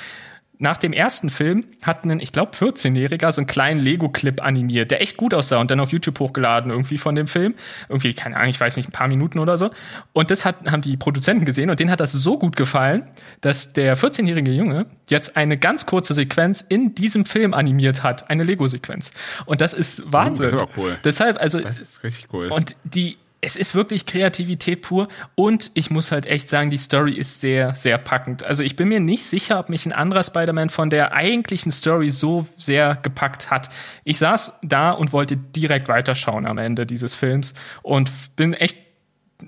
[0.58, 5.02] nach dem ersten Film hat ein, ich glaube, 14-Jähriger so einen kleinen Lego-Clip animiert, der
[5.02, 7.54] echt gut aussah und dann auf YouTube hochgeladen irgendwie von dem Film.
[7.88, 9.70] Irgendwie, keine Ahnung, ich weiß nicht, ein paar Minuten oder so.
[10.12, 13.04] Und das hat, haben die Produzenten gesehen und denen hat das so gut gefallen,
[13.40, 18.44] dass der 14-jährige Junge jetzt eine ganz kurze Sequenz in diesem Film animiert hat, eine
[18.44, 19.10] Lego-Sequenz.
[19.44, 20.46] Und das ist Wahnsinn.
[20.46, 20.98] Oh, das ist cool.
[21.04, 21.60] Deshalb, also.
[21.60, 22.48] Das ist richtig cool.
[22.48, 27.12] Und die, es ist wirklich Kreativität pur und ich muss halt echt sagen, die Story
[27.12, 28.42] ist sehr, sehr packend.
[28.44, 32.10] Also ich bin mir nicht sicher, ob mich ein anderer Spider-Man von der eigentlichen Story
[32.10, 33.68] so sehr gepackt hat.
[34.04, 38.78] Ich saß da und wollte direkt weiterschauen am Ende dieses Films und bin echt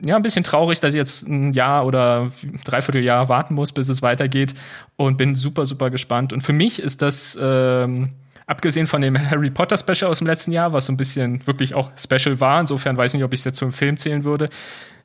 [0.02, 2.30] ja, ein bisschen traurig, dass ich jetzt ein Jahr oder
[2.64, 4.54] dreiviertel Jahr warten muss, bis es weitergeht
[4.96, 6.32] und bin super, super gespannt.
[6.32, 8.12] Und für mich ist das ähm,
[8.48, 11.74] abgesehen von dem Harry Potter Special aus dem letzten Jahr, was so ein bisschen wirklich
[11.74, 14.48] auch Special war, insofern weiß ich nicht, ob ich es jetzt zum Film zählen würde,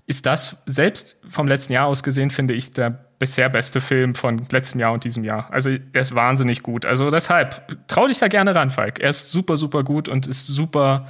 [0.07, 4.41] ist das selbst vom letzten Jahr aus gesehen, finde ich, der bisher beste Film von
[4.51, 5.47] letztem Jahr und diesem Jahr.
[5.51, 6.85] Also er ist wahnsinnig gut.
[6.85, 8.99] Also deshalb, trau dich da gerne ran, Falk.
[8.99, 11.07] Er ist super, super gut und ist super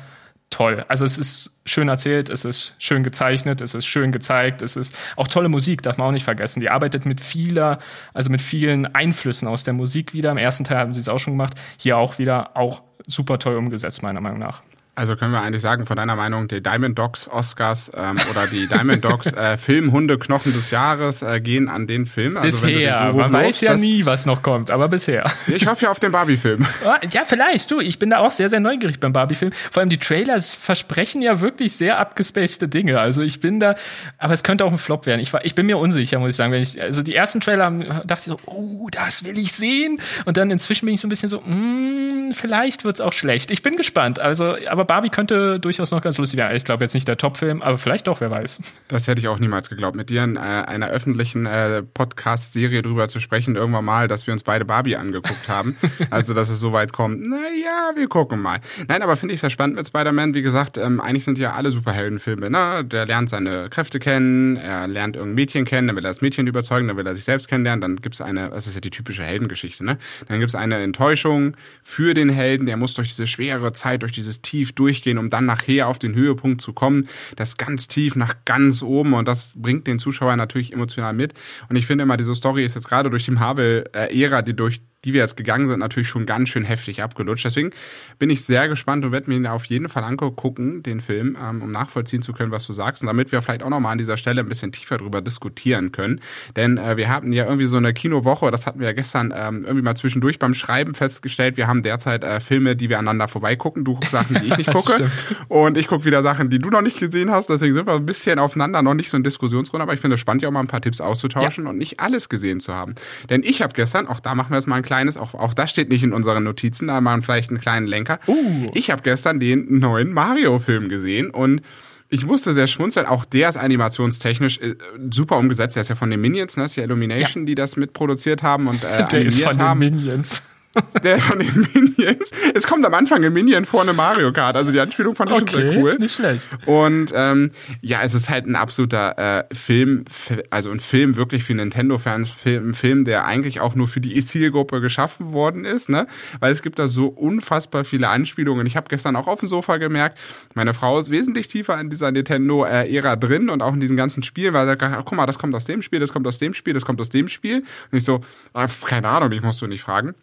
[0.54, 0.86] toll.
[0.88, 4.96] Also es ist schön erzählt, es ist schön gezeichnet, es ist schön gezeigt, es ist
[5.16, 6.60] auch tolle Musik, darf man auch nicht vergessen.
[6.60, 7.80] Die arbeitet mit vieler,
[8.14, 10.32] also mit vielen Einflüssen aus der Musik wieder.
[10.32, 11.56] Im ersten Teil haben sie es auch schon gemacht.
[11.78, 14.62] Hier auch wieder, auch super toll umgesetzt, meiner Meinung nach.
[14.96, 18.68] Also können wir eigentlich sagen, von deiner Meinung, die Diamond Dogs Oscars ähm, oder die
[18.68, 22.38] Diamond Dogs äh, Filmhunde Knochen des Jahres äh, gehen an den Film.
[22.38, 25.32] Also bisher, so man weiß ja nie, was noch kommt, aber bisher.
[25.48, 26.68] Ich hoffe ja auf den Barbie-Film.
[27.12, 29.52] Ja, vielleicht, du, ich bin da auch sehr, sehr neugierig beim Barbie-Film.
[29.72, 33.00] Vor allem die Trailers versprechen ja wirklich sehr abgespacede Dinge.
[33.00, 33.76] Also ich bin da,
[34.18, 35.20] aber es könnte auch ein Flop werden.
[35.20, 36.52] Ich, war, ich bin mir unsicher, muss ich sagen.
[36.52, 37.72] Wenn ich, also die ersten Trailer
[38.06, 40.00] dachte ich so, oh, das will ich sehen.
[40.26, 43.52] Und dann inzwischen bin ich so ein bisschen so, mm, vielleicht wird's auch schlecht.
[43.52, 44.20] Ich bin gespannt.
[44.20, 46.56] Also, aber aber Barbie könnte durchaus noch ganz lustig werden.
[46.56, 48.60] Ich glaube jetzt nicht der Top-Film, aber vielleicht doch, wer weiß.
[48.90, 49.96] Das hätte ich auch niemals geglaubt.
[49.96, 54.34] Mit dir in äh, einer öffentlichen äh, Podcast-Serie drüber zu sprechen, irgendwann mal, dass wir
[54.34, 55.78] uns beide Barbie angeguckt haben.
[56.10, 57.22] also, dass es so weit kommt.
[57.22, 58.60] Naja, wir gucken mal.
[58.88, 60.34] Nein, aber finde ich sehr spannend mit Spider-Man.
[60.34, 62.50] Wie gesagt, ähm, eigentlich sind ja alle Superheldenfilme.
[62.50, 62.84] Ne?
[62.84, 66.46] Der lernt seine Kräfte kennen, er lernt irgendein Mädchen kennen, dann will er das Mädchen
[66.46, 69.24] überzeugen, dann will er sich selbst kennenlernen, dann gibt's eine, das ist ja die typische
[69.24, 69.98] Heldengeschichte, ne?
[70.28, 74.42] Dann gibt's eine Enttäuschung für den Helden, der muss durch diese schwere Zeit, durch dieses
[74.42, 77.08] Tief durchgehen, um dann nachher auf den Höhepunkt zu kommen.
[77.36, 81.34] Das ganz tief nach ganz oben und das bringt den Zuschauer natürlich emotional mit.
[81.70, 85.14] Und ich finde immer, diese Story ist jetzt gerade durch die Marvel-Ära, die durch die
[85.14, 87.46] wir jetzt gegangen sind, natürlich schon ganz schön heftig abgelutscht.
[87.46, 87.72] Deswegen
[88.20, 91.62] bin ich sehr gespannt und werde mir ihn auf jeden Fall angucken, den Film, ähm,
[91.62, 94.18] um nachvollziehen zu können, was du sagst und damit wir vielleicht auch nochmal an dieser
[94.18, 96.22] Stelle ein bisschen tiefer drüber diskutieren können.
[96.56, 99.64] Denn äh, wir hatten ja irgendwie so eine Kinowoche, das hatten wir ja gestern ähm,
[99.64, 101.58] irgendwie mal zwischendurch beim Schreiben festgestellt.
[101.58, 103.84] Wir haben derzeit äh, Filme, die wir aneinander vorbeigucken.
[103.84, 105.10] Du guckst Sachen, die ich nicht gucke
[105.50, 107.50] und ich gucke wieder Sachen, die du noch nicht gesehen hast.
[107.50, 110.22] Deswegen sind wir ein bisschen aufeinander, noch nicht so in Diskussionsrunde, aber ich finde es
[110.22, 111.70] spannend, ja auch mal ein paar Tipps auszutauschen ja.
[111.70, 112.96] und nicht alles gesehen zu haben.
[113.30, 115.72] Denn ich habe gestern, auch da machen wir jetzt mal einen kleines, auch, auch das
[115.72, 118.20] steht nicht in unseren Notizen, da machen vielleicht einen kleinen Lenker.
[118.28, 118.68] Uh.
[118.74, 121.62] Ich habe gestern den neuen Mario-Film gesehen und
[122.10, 123.08] ich musste sehr schmunzeln.
[123.08, 124.76] Auch der ist animationstechnisch äh,
[125.12, 125.76] super umgesetzt.
[125.76, 126.64] Der ist ja von den Minions, ne?
[126.64, 127.48] Das ist ja Illumination, ja.
[127.48, 129.80] die das mitproduziert haben und äh, der ist von haben.
[129.80, 130.44] den Minions.
[131.04, 132.32] Der ist von den Minions.
[132.54, 134.56] Es kommt am Anfang ein Minion vor eine Mario Kart.
[134.56, 135.96] Also die Anspielung fand ich okay, schon sehr cool.
[136.00, 136.50] Nicht schlecht.
[136.66, 140.06] Und ähm, ja, es ist halt ein absoluter äh, Film,
[140.50, 144.24] also ein Film wirklich für Nintendo-Fans, Film, ein Film, der eigentlich auch nur für die
[144.26, 146.08] Zielgruppe geschaffen worden ist, ne?
[146.40, 148.66] Weil es gibt da so unfassbar viele Anspielungen.
[148.66, 150.18] Ich habe gestern auch auf dem Sofa gemerkt,
[150.56, 154.54] meine Frau ist wesentlich tiefer in dieser Nintendo-Ära drin und auch in diesen ganzen Spielen,
[154.54, 156.74] weil sie sagt, guck mal, das kommt aus dem Spiel, das kommt aus dem Spiel,
[156.74, 157.64] das kommt aus dem Spiel.
[157.92, 158.22] Und ich so,
[158.54, 160.16] ah, keine Ahnung, ich musst du nicht fragen.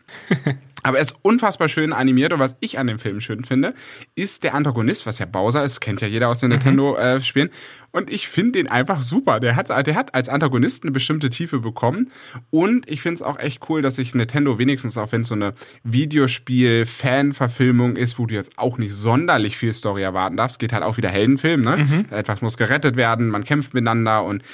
[0.82, 3.74] Aber er ist unfassbar schön animiert und was ich an dem Film schön finde,
[4.14, 6.56] ist der Antagonist, was ja Bowser ist, kennt ja jeder aus den mhm.
[6.56, 7.50] Nintendo-Spielen.
[7.92, 9.40] Und ich finde den einfach super.
[9.40, 12.12] Der hat, der hat als Antagonist eine bestimmte Tiefe bekommen.
[12.50, 15.34] Und ich finde es auch echt cool, dass sich Nintendo wenigstens, auch wenn es so
[15.34, 20.84] eine Videospiel-Fan-Verfilmung ist, wo du jetzt auch nicht sonderlich viel Story erwarten darfst, geht halt
[20.84, 21.78] auch wieder Heldenfilm, ne?
[21.78, 22.04] Mhm.
[22.10, 24.44] Etwas muss gerettet werden, man kämpft miteinander und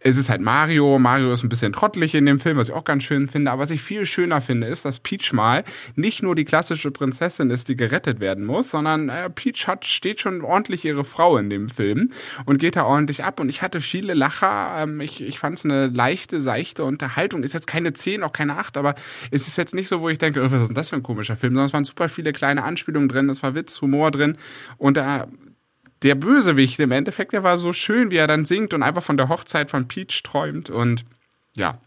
[0.00, 0.98] es ist halt Mario.
[0.98, 3.50] Mario ist ein bisschen trottelig in dem Film, was ich auch ganz schön finde.
[3.50, 5.64] Aber was ich viel schöner finde, ist, dass Peach mal
[5.94, 10.20] nicht nur die klassische Prinzessin ist, die gerettet werden muss, sondern äh, Peach hat, steht
[10.20, 12.10] schon ordentlich ihre Frau in dem Film
[12.44, 13.40] und geht da ordentlich ab.
[13.40, 14.82] Und ich hatte viele Lacher.
[14.82, 17.42] Ähm, ich ich fand es eine leichte, seichte Unterhaltung.
[17.42, 18.94] Ist jetzt keine 10, auch keine 8, aber
[19.30, 21.02] es ist jetzt nicht so, wo ich denke, oh, was ist denn das für ein
[21.02, 24.36] komischer Film, sondern es waren super viele kleine Anspielungen drin, es war Witz, Humor drin.
[24.76, 25.28] Und da
[26.02, 29.16] der Bösewicht im Endeffekt, der war so schön, wie er dann singt und einfach von
[29.16, 31.04] der Hochzeit von Peach träumt und
[31.54, 31.80] ja,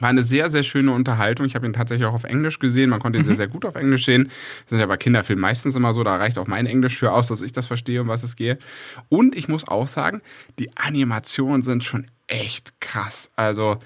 [0.00, 1.46] war eine sehr, sehr schöne Unterhaltung.
[1.46, 2.90] Ich habe ihn tatsächlich auch auf Englisch gesehen.
[2.90, 3.26] Man konnte ihn mhm.
[3.26, 4.24] sehr, sehr gut auf Englisch sehen.
[4.24, 6.02] Das sind ja bei Kinderfilmen meistens immer so.
[6.04, 8.60] Da reicht auch mein Englisch für aus, dass ich das verstehe, um was es geht.
[9.08, 10.20] Und ich muss auch sagen,
[10.58, 13.30] die Animationen sind schon echt krass.
[13.36, 13.78] Also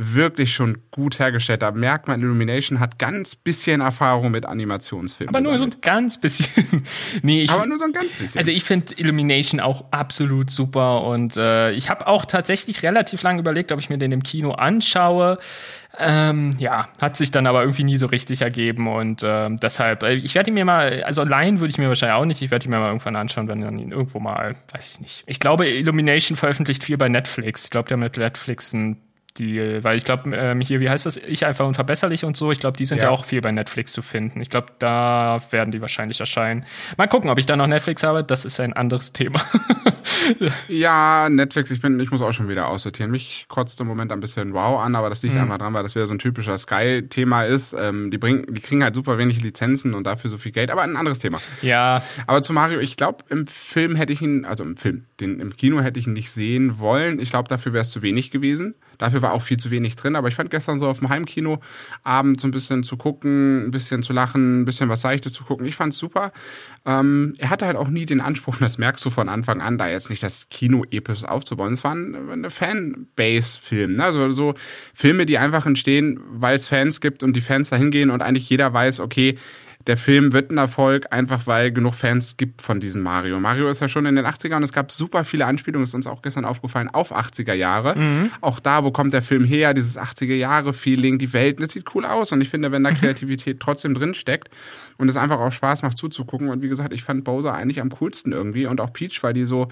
[0.00, 1.62] wirklich schon gut hergestellt.
[1.62, 5.34] Da merkt man, Illumination hat ganz bisschen Erfahrung mit Animationsfilmen.
[5.34, 6.84] Aber nur so ein ganz bisschen.
[7.22, 8.38] nee, ich, Aber nur so ein ganz bisschen.
[8.38, 13.40] Also ich finde Illumination auch absolut super und äh, ich habe auch tatsächlich relativ lange
[13.40, 15.38] überlegt, ob ich mir den im Kino anschaue.
[15.98, 20.14] Ähm, ja, hat sich dann aber irgendwie nie so richtig ergeben und äh, deshalb, äh,
[20.14, 22.66] ich werde ihn mir mal, also allein würde ich mir wahrscheinlich auch nicht, ich werde
[22.66, 25.24] ihn mir mal irgendwann anschauen, wenn dann ihn irgendwo mal, weiß ich nicht.
[25.26, 27.64] Ich glaube, Illumination veröffentlicht viel bei Netflix.
[27.64, 28.98] Ich glaube, der hat mit Netflix ein
[29.36, 32.60] die, weil ich glaube, ähm, hier, wie heißt das, ich einfach unverbesserlich und so, ich
[32.60, 33.08] glaube, die sind ja.
[33.08, 33.10] ja.
[33.10, 34.40] auch viel bei Netflix zu finden.
[34.40, 36.64] Ich glaube, da werden die wahrscheinlich erscheinen.
[36.96, 39.40] Mal gucken, ob ich da noch Netflix habe, das ist ein anderes Thema.
[40.68, 43.10] ja, Netflix, ich bin, ich muss auch schon wieder aussortieren.
[43.10, 45.42] Mich kotzt im Moment ein bisschen wow an, aber das liegt mhm.
[45.42, 47.74] einfach dran, weil das wieder so ein typischer Sky-Thema ist.
[47.78, 50.82] Ähm, die bringen, die kriegen halt super wenig Lizenzen und dafür so viel Geld, aber
[50.82, 51.38] ein anderes Thema.
[51.62, 52.02] Ja.
[52.26, 55.56] Aber zu Mario, ich glaube, im Film hätte ich ihn, also im Film, den, im
[55.56, 57.20] Kino hätte ich ihn nicht sehen wollen.
[57.20, 58.74] Ich glaube, dafür wäre es zu wenig gewesen.
[58.98, 61.60] Dafür war auch viel zu wenig drin, aber ich fand gestern so auf dem Heimkino
[62.02, 65.44] abends so ein bisschen zu gucken, ein bisschen zu lachen, ein bisschen was Seichtes zu
[65.44, 65.66] gucken.
[65.66, 66.32] Ich fand's super.
[66.84, 69.88] Ähm, er hatte halt auch nie den Anspruch, das merkst du von Anfang an, da
[69.88, 71.72] jetzt nicht das Kino-Epos aufzubauen.
[71.72, 74.04] Es war ein, eine Fanbase-Film, ne?
[74.04, 74.54] also so
[74.92, 78.48] Filme, die einfach entstehen, weil es Fans gibt und die Fans dahin gehen und eigentlich
[78.50, 79.38] jeder weiß, okay,
[79.86, 83.40] der Film wird ein Erfolg, einfach weil genug Fans gibt von diesem Mario.
[83.40, 86.06] Mario ist ja schon in den 80ern und es gab super viele Anspielungen, ist uns
[86.06, 87.96] auch gestern aufgefallen, auf 80er Jahre.
[87.96, 88.30] Mhm.
[88.40, 91.94] Auch da, wo kommt der Film her, dieses 80er Jahre Feeling, die Welt, das sieht
[91.94, 92.90] cool aus und ich finde, wenn da.
[92.92, 94.48] Kreativität trotzdem drin steckt
[94.98, 97.90] und es einfach auch Spaß macht zuzugucken und wie gesagt, ich fand Bowser eigentlich am
[97.90, 99.68] coolsten irgendwie und auch Peach, weil die so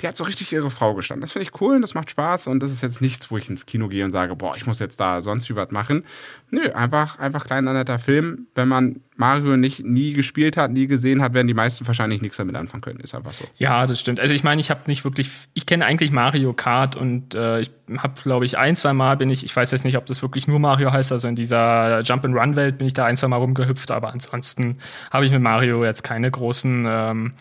[0.00, 1.22] die hat so richtig ihre Frau gestanden.
[1.22, 3.48] Das finde ich cool und das macht Spaß und das ist jetzt nichts, wo ich
[3.48, 6.04] ins Kino gehe und sage, boah, ich muss jetzt da sonst wie was machen.
[6.50, 8.46] Nö, einfach, einfach kleiner netter Film.
[8.54, 12.38] Wenn man Mario nicht nie gespielt hat, nie gesehen hat, werden die meisten wahrscheinlich nichts
[12.38, 13.00] damit anfangen können.
[13.00, 13.44] Ist einfach so.
[13.58, 14.18] Ja, das stimmt.
[14.18, 17.70] Also ich meine, ich habe nicht wirklich, ich kenne eigentlich Mario Kart und äh, ich
[17.98, 20.48] habe, glaube ich, ein, zwei Mal bin ich, ich weiß jetzt nicht, ob das wirklich
[20.48, 24.10] nur Mario heißt, also in dieser Jump-and-Run-Welt bin ich da ein, zwei Mal rumgehüpft, aber
[24.12, 24.78] ansonsten
[25.10, 27.32] habe ich mit Mario jetzt keine großen ähm,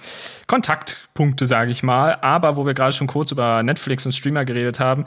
[0.48, 2.17] Kontaktpunkte, sage ich mal.
[2.22, 5.06] Aber wo wir gerade schon kurz über Netflix und Streamer geredet haben,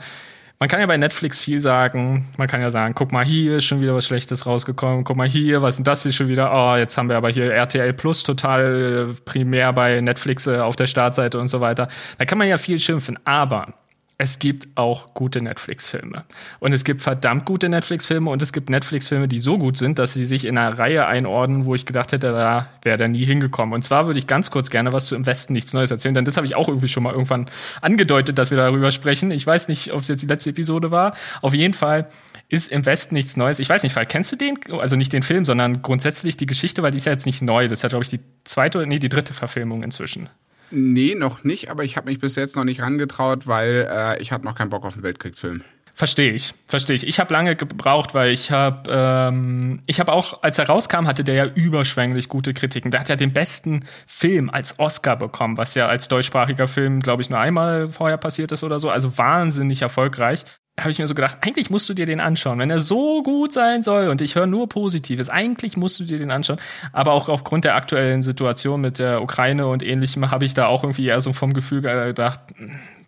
[0.61, 2.27] man kann ja bei Netflix viel sagen.
[2.37, 5.03] Man kann ja sagen, guck mal, hier ist schon wieder was Schlechtes rausgekommen.
[5.03, 6.51] Guck mal hier, was ist denn das hier schon wieder?
[6.53, 10.75] Oh, jetzt haben wir aber hier RTL Plus total äh, primär bei Netflix äh, auf
[10.75, 11.87] der Startseite und so weiter.
[12.19, 13.17] Da kann man ja viel schimpfen.
[13.25, 13.73] Aber
[14.21, 16.25] es gibt auch gute Netflix-Filme.
[16.59, 20.13] Und es gibt verdammt gute Netflix-Filme und es gibt Netflix-Filme, die so gut sind, dass
[20.13, 23.73] sie sich in einer Reihe einordnen, wo ich gedacht hätte, da wäre der nie hingekommen.
[23.73, 26.25] Und zwar würde ich ganz kurz gerne was zu Im Westen nichts Neues erzählen, denn
[26.25, 27.47] das habe ich auch irgendwie schon mal irgendwann
[27.81, 29.31] angedeutet, dass wir darüber sprechen.
[29.31, 31.15] Ich weiß nicht, ob es jetzt die letzte Episode war.
[31.41, 32.05] Auf jeden Fall
[32.47, 33.57] ist Im Westen nichts Neues.
[33.57, 34.59] Ich weiß nicht, weil kennst du den?
[34.69, 37.67] Also nicht den Film, sondern grundsätzlich die Geschichte, weil die ist ja jetzt nicht neu.
[37.67, 40.29] Das ist ja, glaube ich, die zweite nee, die dritte Verfilmung inzwischen.
[40.71, 44.31] Nee, noch nicht, aber ich habe mich bis jetzt noch nicht rangetraut, weil äh, ich
[44.31, 45.63] hatte noch keinen Bock auf einen Weltkriegsfilm.
[45.93, 47.05] Verstehe ich, verstehe ich.
[47.05, 51.23] Ich habe lange gebraucht, weil ich habe, ähm, ich habe auch, als er rauskam, hatte
[51.23, 52.91] der ja überschwänglich gute Kritiken.
[52.91, 57.21] Der hat ja den besten Film als Oscar bekommen, was ja als deutschsprachiger Film, glaube
[57.21, 58.89] ich, nur einmal vorher passiert ist oder so.
[58.89, 60.45] Also wahnsinnig erfolgreich
[60.79, 63.51] habe ich mir so gedacht, eigentlich musst du dir den anschauen, wenn er so gut
[63.53, 66.59] sein soll und ich höre nur Positives, eigentlich musst du dir den anschauen.
[66.93, 70.83] Aber auch aufgrund der aktuellen Situation mit der Ukraine und ähnlichem habe ich da auch
[70.83, 72.39] irgendwie eher so vom Gefühl gedacht,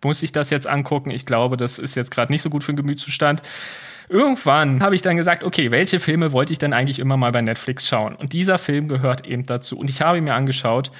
[0.03, 1.09] muss ich das jetzt angucken?
[1.09, 3.41] Ich glaube, das ist jetzt gerade nicht so gut für den Gemütszustand.
[4.09, 7.41] Irgendwann habe ich dann gesagt, okay, welche Filme wollte ich denn eigentlich immer mal bei
[7.41, 8.14] Netflix schauen?
[8.16, 9.78] Und dieser Film gehört eben dazu.
[9.78, 10.91] Und ich habe ihn mir angeschaut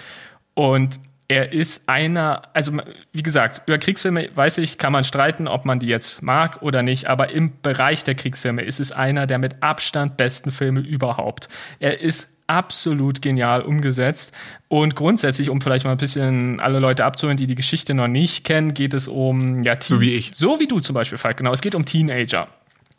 [0.54, 1.00] und
[1.34, 2.74] er ist einer, also
[3.12, 6.84] wie gesagt, über Kriegsfilme weiß ich, kann man streiten, ob man die jetzt mag oder
[6.84, 11.50] nicht, aber im Bereich der Kriegsfilme ist es einer der mit Abstand besten Filme überhaupt.
[11.80, 14.32] Er ist absolut genial umgesetzt.
[14.68, 18.44] Und grundsätzlich, um vielleicht mal ein bisschen alle Leute abzuholen, die die Geschichte noch nicht
[18.44, 20.30] kennen, geht es um ja, so wie ich.
[20.36, 21.52] So wie du zum Beispiel, Falk, genau.
[21.52, 22.48] Es geht um Teenager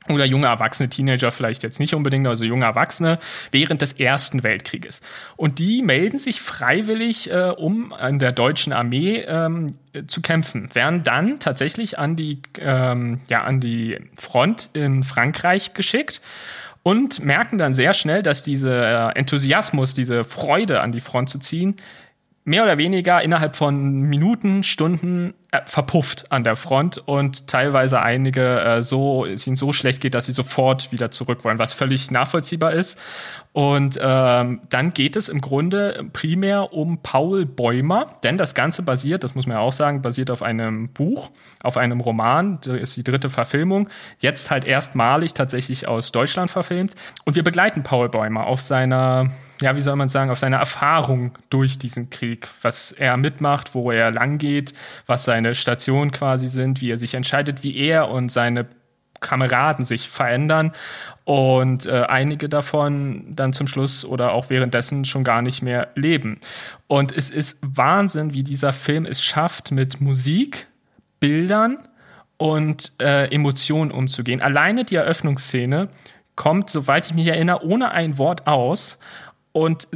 [0.09, 3.19] oder junge Erwachsene, Teenager vielleicht jetzt nicht unbedingt, also junge Erwachsene
[3.51, 5.01] während des Ersten Weltkrieges.
[5.37, 11.05] Und die melden sich freiwillig, äh, um in der deutschen Armee ähm, zu kämpfen, werden
[11.05, 16.21] dann tatsächlich an die, ähm, ja, an die Front in Frankreich geschickt
[16.83, 21.77] und merken dann sehr schnell, dass dieser Enthusiasmus, diese Freude an die Front zu ziehen,
[22.45, 25.35] mehr oder weniger innerhalb von Minuten, Stunden äh,
[25.67, 30.27] verpufft an der Front und teilweise einige äh, so es ihnen so schlecht geht, dass
[30.27, 32.99] sie sofort wieder zurück wollen, was völlig nachvollziehbar ist.
[33.55, 39.23] Und ähm, dann geht es im Grunde primär um Paul Bäumer, denn das Ganze basiert,
[39.23, 41.31] das muss man ja auch sagen, basiert auf einem Buch,
[41.63, 43.89] auf einem Roman, das ist die dritte Verfilmung,
[44.19, 46.97] jetzt halt erstmalig tatsächlich aus Deutschland verfilmt.
[47.25, 49.29] Und wir begleiten Paul Bäumer auf seiner,
[49.61, 53.93] ja, wie soll man sagen, auf seiner Erfahrung durch diesen Krieg, was er mitmacht, wo
[53.93, 54.75] er lang geht,
[55.07, 58.67] was seine Stationen quasi sind, wie er sich entscheidet, wie er und seine
[59.25, 60.73] Kameraden sich verändern
[61.25, 66.39] und äh, einige davon dann zum Schluss oder auch währenddessen schon gar nicht mehr leben.
[66.87, 70.69] Und es ist Wahnsinn, wie dieser Film es schafft, mit Musik,
[71.19, 71.79] Bildern
[72.37, 74.43] und äh, Emotionen umzugehen.
[74.43, 75.89] Alleine die Eröffnungsszene
[76.37, 78.99] kommt, soweit ich mich erinnere, ohne ein Wort aus
[79.53, 79.89] und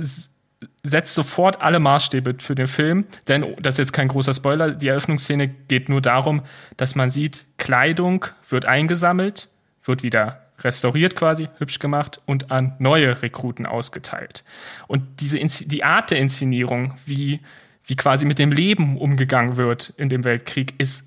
[0.82, 4.88] setzt sofort alle Maßstäbe für den Film, denn das ist jetzt kein großer Spoiler, die
[4.88, 6.42] Eröffnungsszene geht nur darum,
[6.76, 9.48] dass man sieht, Kleidung wird eingesammelt,
[9.84, 14.42] wird wieder restauriert quasi, hübsch gemacht und an neue Rekruten ausgeteilt.
[14.88, 17.40] Und diese die Art der Inszenierung, wie
[17.88, 21.04] wie quasi mit dem Leben umgegangen wird in dem Weltkrieg, ist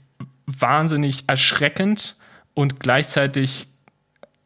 [0.47, 2.15] wahnsinnig erschreckend
[2.55, 3.67] und gleichzeitig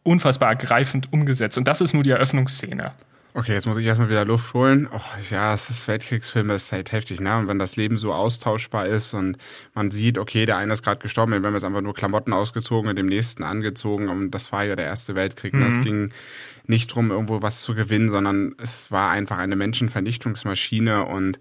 [0.03, 1.58] unfassbar ergreifend umgesetzt.
[1.58, 2.91] Und das ist nur die Eröffnungsszene.
[3.38, 4.88] Okay, jetzt muss ich erstmal wieder Luft holen.
[4.90, 7.38] Oh, ja, es ist Weltkriegsfilme, ist halt heftig, ne?
[7.38, 9.38] Und wenn das Leben so austauschbar ist und
[9.74, 12.90] man sieht, okay, der eine ist gerade gestorben, wir haben jetzt einfach nur Klamotten ausgezogen
[12.90, 15.54] und dem nächsten angezogen und das war ja der Erste Weltkrieg.
[15.54, 15.64] Mhm.
[15.64, 16.14] Es ging
[16.66, 21.38] nicht drum, irgendwo was zu gewinnen, sondern es war einfach eine Menschenvernichtungsmaschine und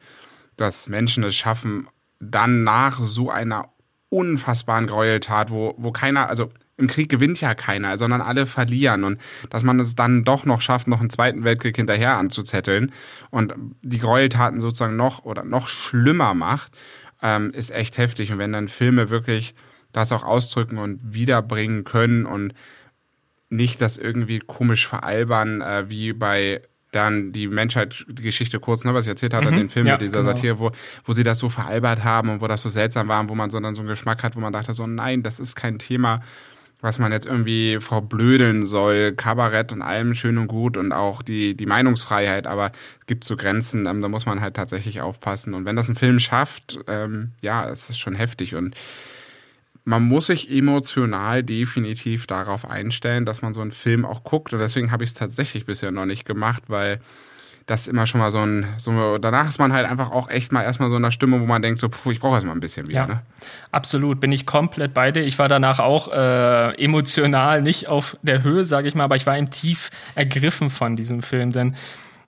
[0.57, 1.87] dass Menschen es schaffen,
[2.19, 3.69] dann nach so einer
[4.15, 9.21] unfassbaren Gräueltat, wo, wo keiner, also im Krieg gewinnt ja keiner, sondern alle verlieren und
[9.51, 12.93] dass man es dann doch noch schafft, noch einen zweiten Weltkrieg hinterher anzuzetteln
[13.31, 16.73] und die Gräueltaten sozusagen noch oder noch schlimmer macht,
[17.23, 18.31] ähm, ist echt heftig.
[18.31, 19.55] Und wenn dann Filme wirklich
[19.91, 22.55] das auch ausdrücken und wiederbringen können und
[23.49, 26.63] nicht das irgendwie komisch veralbern, äh, wie bei
[26.95, 29.95] dann die Menschheit, die Geschichte kurz, ne, was ich erzählt hatte, mhm, den Film ja,
[29.95, 30.35] mit dieser genau.
[30.35, 30.71] Satire, wo,
[31.05, 33.51] wo sie das so veralbert haben und wo das so seltsam war und wo man
[33.51, 36.21] so dann so einen Geschmack hat, wo man dachte so, nein, das ist kein Thema,
[36.81, 39.13] was man jetzt irgendwie verblödeln soll.
[39.13, 43.37] Kabarett und allem schön und gut und auch die, die Meinungsfreiheit, aber es gibt so
[43.37, 45.55] Grenzen, ähm, da muss man halt tatsächlich aufpassen.
[45.55, 48.75] Und wenn das ein Film schafft, ähm, ja, es ist schon heftig und
[49.85, 54.53] man muss sich emotional definitiv darauf einstellen, dass man so einen Film auch guckt.
[54.53, 57.01] Und deswegen habe ich es tatsächlich bisher noch nicht gemacht, weil
[57.67, 60.63] das immer schon mal so ein, so, danach ist man halt einfach auch echt mal
[60.63, 62.87] erstmal so in der Stimme, wo man denkt, so, puh, ich brauche erstmal ein bisschen
[62.87, 63.01] wieder.
[63.01, 63.21] Ja, ne?
[63.73, 65.23] absolut, bin ich komplett bei dir.
[65.23, 69.25] Ich war danach auch äh, emotional nicht auf der Höhe, sage ich mal, aber ich
[69.25, 71.75] war ihm tief ergriffen von diesem Film, denn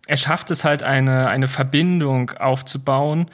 [0.06, 3.26] er schafft es halt, eine, eine Verbindung aufzubauen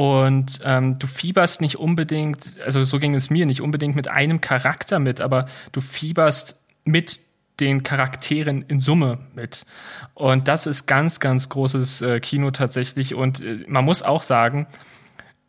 [0.00, 4.40] und ähm, du fieberst nicht unbedingt, also so ging es mir, nicht unbedingt mit einem
[4.40, 7.20] Charakter mit, aber du fieberst mit
[7.60, 9.66] den Charakteren in Summe mit.
[10.14, 13.14] Und das ist ganz, ganz großes äh, Kino tatsächlich.
[13.14, 14.66] Und äh, man muss auch sagen,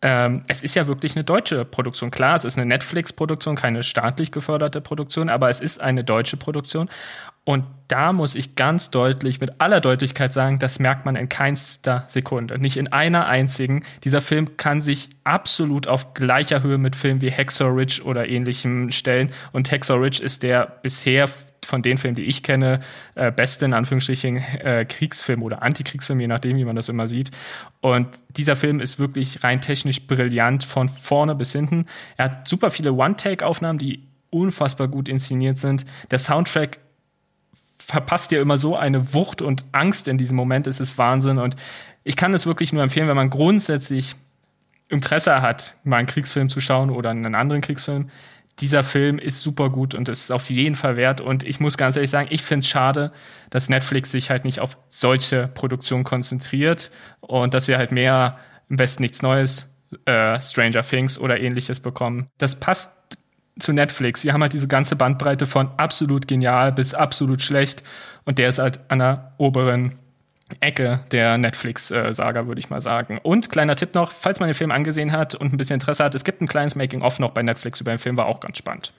[0.02, 2.12] ähm, es ist ja wirklich eine deutsche Produktion.
[2.12, 6.90] Klar, es ist eine Netflix-Produktion, keine staatlich geförderte Produktion, aber es ist eine deutsche Produktion.
[7.44, 12.04] Und da muss ich ganz deutlich, mit aller Deutlichkeit sagen, das merkt man in keinster
[12.08, 12.60] Sekunde.
[12.60, 13.84] Nicht in einer einzigen.
[14.04, 18.92] Dieser Film kann sich absolut auf gleicher Höhe mit Filmen wie Hacksaw Ridge oder ähnlichem
[18.92, 19.32] stellen.
[19.52, 21.28] Und Hacksaw Ridge ist der bisher
[21.66, 22.80] von den Filmen, die ich kenne,
[23.16, 27.32] äh, beste in Anführungsstrichen äh, Kriegsfilm oder Antikriegsfilm, je nachdem, wie man das immer sieht.
[27.82, 31.86] Und dieser Film ist wirklich rein technisch brillant von vorne bis hinten.
[32.18, 35.86] Er hat super viele One-Take-Aufnahmen, die unfassbar gut inszeniert sind.
[36.10, 36.80] Der Soundtrack
[37.86, 40.68] verpasst dir immer so eine Wucht und Angst in diesem Moment.
[40.68, 41.38] Es ist Wahnsinn.
[41.38, 41.56] Und
[42.04, 44.16] ich kann es wirklich nur empfehlen, wenn man grundsätzlich
[44.88, 48.10] Interesse hat, mal einen Kriegsfilm zu schauen oder einen anderen Kriegsfilm,
[48.60, 51.22] dieser Film ist super gut und ist auf jeden Fall wert.
[51.22, 53.12] Und ich muss ganz ehrlich sagen, ich finde es schade,
[53.50, 58.38] dass Netflix sich halt nicht auf solche Produktionen konzentriert und dass wir halt mehr
[58.70, 59.68] im Westen nichts Neues,
[60.06, 62.28] äh, Stranger Things oder ähnliches bekommen.
[62.38, 63.18] Das passt
[63.60, 64.22] zu Netflix.
[64.22, 67.84] Sie haben halt diese ganze Bandbreite von absolut genial bis absolut schlecht
[68.26, 69.94] und der ist halt an der oberen
[70.60, 73.20] Ecke der Netflix-Saga, würde ich mal sagen.
[73.24, 76.16] Und kleiner Tipp noch, falls man den Film angesehen hat und ein bisschen Interesse hat,
[76.16, 78.94] es gibt ein kleines Making-of noch bei Netflix über den Film, war auch ganz spannend.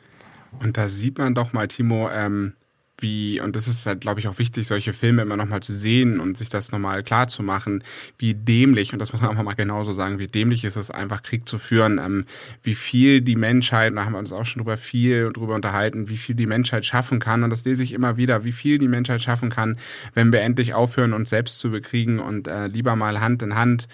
[0.60, 2.54] Und da sieht man doch mal, Timo, ähm,
[3.02, 6.20] wie, und das ist halt, glaube ich, auch wichtig, solche Filme immer nochmal zu sehen
[6.20, 7.82] und sich das nochmal klar zu machen,
[8.18, 11.22] wie dämlich, und das muss man einfach mal genauso sagen, wie dämlich ist es einfach,
[11.22, 12.24] Krieg zu führen, ähm,
[12.62, 16.16] wie viel die Menschheit, da haben wir uns auch schon drüber viel drüber unterhalten, wie
[16.16, 19.20] viel die Menschheit schaffen kann, und das lese ich immer wieder, wie viel die Menschheit
[19.20, 19.76] schaffen kann,
[20.14, 23.88] wenn wir endlich aufhören, uns selbst zu bekriegen und äh, lieber mal Hand in Hand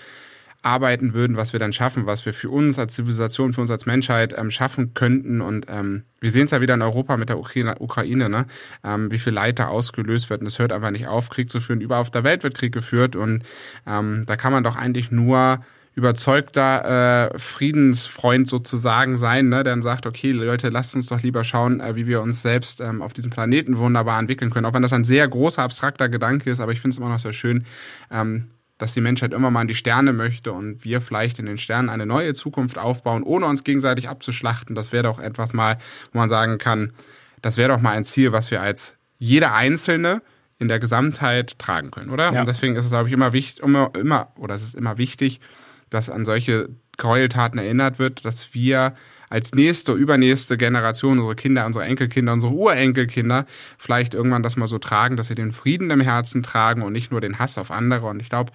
[0.62, 3.86] arbeiten würden, was wir dann schaffen, was wir für uns als Zivilisation, für uns als
[3.86, 5.40] Menschheit ähm, schaffen könnten.
[5.40, 8.46] Und ähm, wir sehen es ja wieder in Europa mit der Ukraine, ne?
[8.82, 10.40] ähm, wie viel Leid da ausgelöst wird.
[10.40, 11.80] Und es hört einfach nicht auf, Krieg zu führen.
[11.80, 13.14] Überall auf der Welt wird Krieg geführt.
[13.14, 13.44] Und
[13.86, 15.60] ähm, da kann man doch eigentlich nur
[15.98, 21.42] überzeugter äh, Friedensfreund sozusagen sein, ne, der dann sagt, okay, Leute, lasst uns doch lieber
[21.42, 24.64] schauen, äh, wie wir uns selbst ähm, auf diesem Planeten wunderbar entwickeln können.
[24.64, 27.18] Auch wenn das ein sehr großer, abstrakter Gedanke ist, aber ich finde es immer noch
[27.18, 27.64] sehr schön,
[28.12, 28.46] ähm,
[28.78, 31.90] dass die Menschheit immer mal in die Sterne möchte und wir vielleicht in den Sternen
[31.90, 34.74] eine neue Zukunft aufbauen, ohne uns gegenseitig abzuschlachten.
[34.74, 35.78] Das wäre doch etwas mal,
[36.12, 36.92] wo man sagen kann,
[37.42, 40.22] das wäre doch mal ein Ziel, was wir als jeder Einzelne
[40.58, 42.32] in der Gesamtheit tragen können, oder?
[42.32, 42.40] Ja.
[42.40, 45.40] Und deswegen ist es, glaube ich, immer wichtig, immer, immer, oder es ist immer wichtig,
[45.90, 48.94] dass an solche Gräueltaten erinnert wird, dass wir
[49.30, 53.46] als nächste, übernächste Generation, unsere Kinder, unsere Enkelkinder, unsere Urenkelkinder
[53.78, 57.10] vielleicht irgendwann das mal so tragen, dass sie den Frieden im Herzen tragen und nicht
[57.10, 58.06] nur den Hass auf andere.
[58.06, 58.52] Und ich glaube,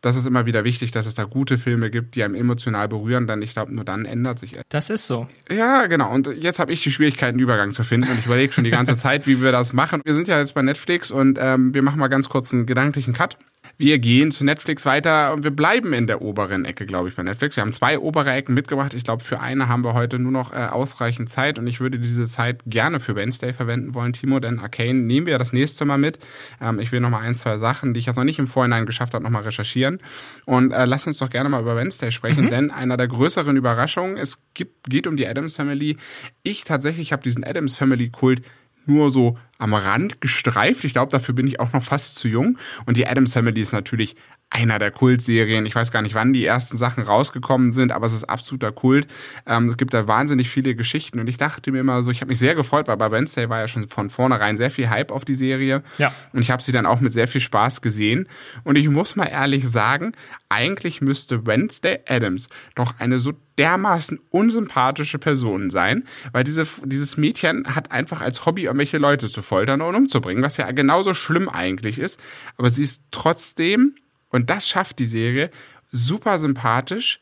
[0.00, 3.26] das ist immer wieder wichtig, dass es da gute Filme gibt, die einem emotional berühren,
[3.26, 4.64] denn ich glaube, nur dann ändert sich etwas.
[4.70, 5.26] Das ist so.
[5.50, 6.10] Ja, genau.
[6.10, 8.70] Und jetzt habe ich die Schwierigkeiten, einen Übergang zu finden und ich überlege schon die
[8.70, 10.00] ganze Zeit, wie wir das machen.
[10.04, 13.12] Wir sind ja jetzt bei Netflix und ähm, wir machen mal ganz kurz einen gedanklichen
[13.12, 13.36] Cut.
[13.80, 17.22] Wir gehen zu Netflix weiter und wir bleiben in der oberen Ecke, glaube ich, bei
[17.22, 17.56] Netflix.
[17.56, 18.92] Wir haben zwei obere Ecken mitgebracht.
[18.92, 21.98] Ich glaube, für eine haben wir heute nur noch äh, ausreichend Zeit und ich würde
[21.98, 25.96] diese Zeit gerne für Wednesday verwenden wollen, Timo, denn Arcane nehmen wir das nächste Mal
[25.96, 26.18] mit.
[26.60, 28.84] Ähm, ich will noch mal ein, zwei Sachen, die ich jetzt noch nicht im Vorhinein
[28.84, 29.98] geschafft habe, noch mal recherchieren.
[30.44, 32.50] Und äh, lass uns doch gerne mal über Wednesday sprechen, mhm.
[32.50, 35.96] denn einer der größeren Überraschungen, es gibt, geht um die Adams Family.
[36.42, 38.42] Ich tatsächlich habe diesen Adams Family Kult
[38.86, 40.84] nur so am Rand gestreift.
[40.84, 42.58] Ich glaube, dafür bin ich auch noch fast zu jung.
[42.86, 44.16] Und die Adams Family ist natürlich
[44.50, 45.64] einer der Kultserien.
[45.64, 49.06] Ich weiß gar nicht, wann die ersten Sachen rausgekommen sind, aber es ist absoluter Kult.
[49.46, 52.30] Ähm, es gibt da wahnsinnig viele Geschichten und ich dachte mir immer so, ich habe
[52.30, 55.24] mich sehr gefreut, weil bei Wednesday war ja schon von vornherein sehr viel Hype auf
[55.24, 55.82] die Serie.
[55.98, 56.12] Ja.
[56.32, 58.28] Und ich habe sie dann auch mit sehr viel Spaß gesehen.
[58.64, 60.12] Und ich muss mal ehrlich sagen,
[60.48, 67.76] eigentlich müsste Wednesday Adams doch eine so dermaßen unsympathische Person sein, weil diese, dieses Mädchen
[67.76, 71.98] hat einfach als Hobby irgendwelche Leute zu foltern und umzubringen, was ja genauso schlimm eigentlich
[71.98, 72.18] ist.
[72.56, 73.94] Aber sie ist trotzdem
[74.30, 75.50] und das schafft die Serie
[75.90, 77.20] super sympathisch,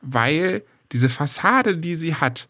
[0.00, 2.48] weil diese Fassade, die sie hat,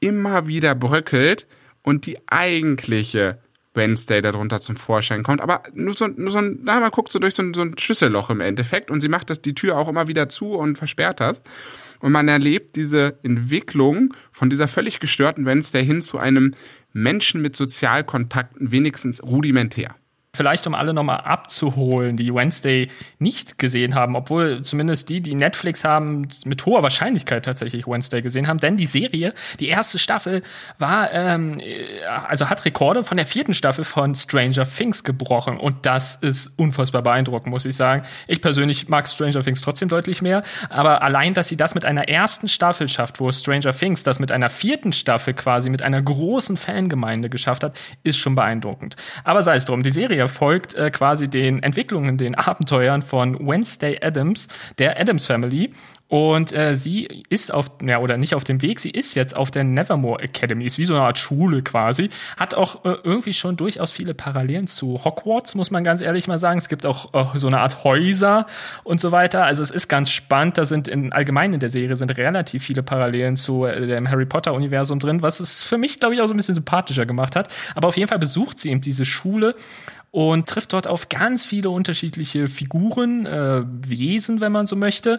[0.00, 1.46] immer wieder bröckelt
[1.82, 3.38] und die eigentliche
[3.74, 5.40] Wednesday darunter zum Vorschein kommt.
[5.40, 7.78] Aber nur so, nur so ein, na, man guckt so durch so ein, so ein
[7.78, 11.20] Schlüsselloch im Endeffekt und sie macht das, die Tür auch immer wieder zu und versperrt
[11.20, 11.42] das.
[12.00, 16.54] Und man erlebt diese Entwicklung von dieser völlig gestörten Wednesday hin zu einem
[16.92, 19.94] Menschen mit Sozialkontakten wenigstens rudimentär.
[20.34, 25.84] Vielleicht, um alle nochmal abzuholen, die Wednesday nicht gesehen haben, obwohl zumindest die, die Netflix
[25.84, 30.42] haben, mit hoher Wahrscheinlichkeit tatsächlich Wednesday gesehen haben, denn die Serie, die erste Staffel,
[30.78, 31.60] war, ähm,
[32.26, 37.02] also hat Rekorde von der vierten Staffel von Stranger Things gebrochen und das ist unfassbar
[37.02, 38.02] beeindruckend, muss ich sagen.
[38.26, 42.08] Ich persönlich mag Stranger Things trotzdem deutlich mehr, aber allein, dass sie das mit einer
[42.08, 46.56] ersten Staffel schafft, wo Stranger Things das mit einer vierten Staffel quasi mit einer großen
[46.56, 48.96] Fangemeinde geschafft hat, ist schon beeindruckend.
[49.24, 53.38] Aber sei es drum, die Serie Serie folgt äh, quasi den Entwicklungen, den Abenteuern von
[53.40, 54.48] Wednesday Adams,
[54.78, 55.70] der Adams Family.
[56.12, 59.50] Und äh, sie ist auf, ja, oder nicht auf dem Weg, sie ist jetzt auf
[59.50, 62.10] der Nevermore Academy, ist wie so eine Art Schule quasi.
[62.36, 66.38] Hat auch äh, irgendwie schon durchaus viele Parallelen zu Hogwarts, muss man ganz ehrlich mal
[66.38, 66.58] sagen.
[66.58, 68.44] Es gibt auch äh, so eine Art Häuser
[68.84, 69.46] und so weiter.
[69.46, 70.58] Also es ist ganz spannend.
[70.58, 74.26] Da sind in allgemein in der Serie sind relativ viele Parallelen zu äh, dem Harry
[74.26, 77.48] Potter-Universum drin, was es für mich, glaube ich, auch so ein bisschen sympathischer gemacht hat.
[77.74, 79.54] Aber auf jeden Fall besucht sie eben diese Schule
[80.12, 85.18] und trifft dort auf ganz viele unterschiedliche Figuren, äh, Wesen, wenn man so möchte,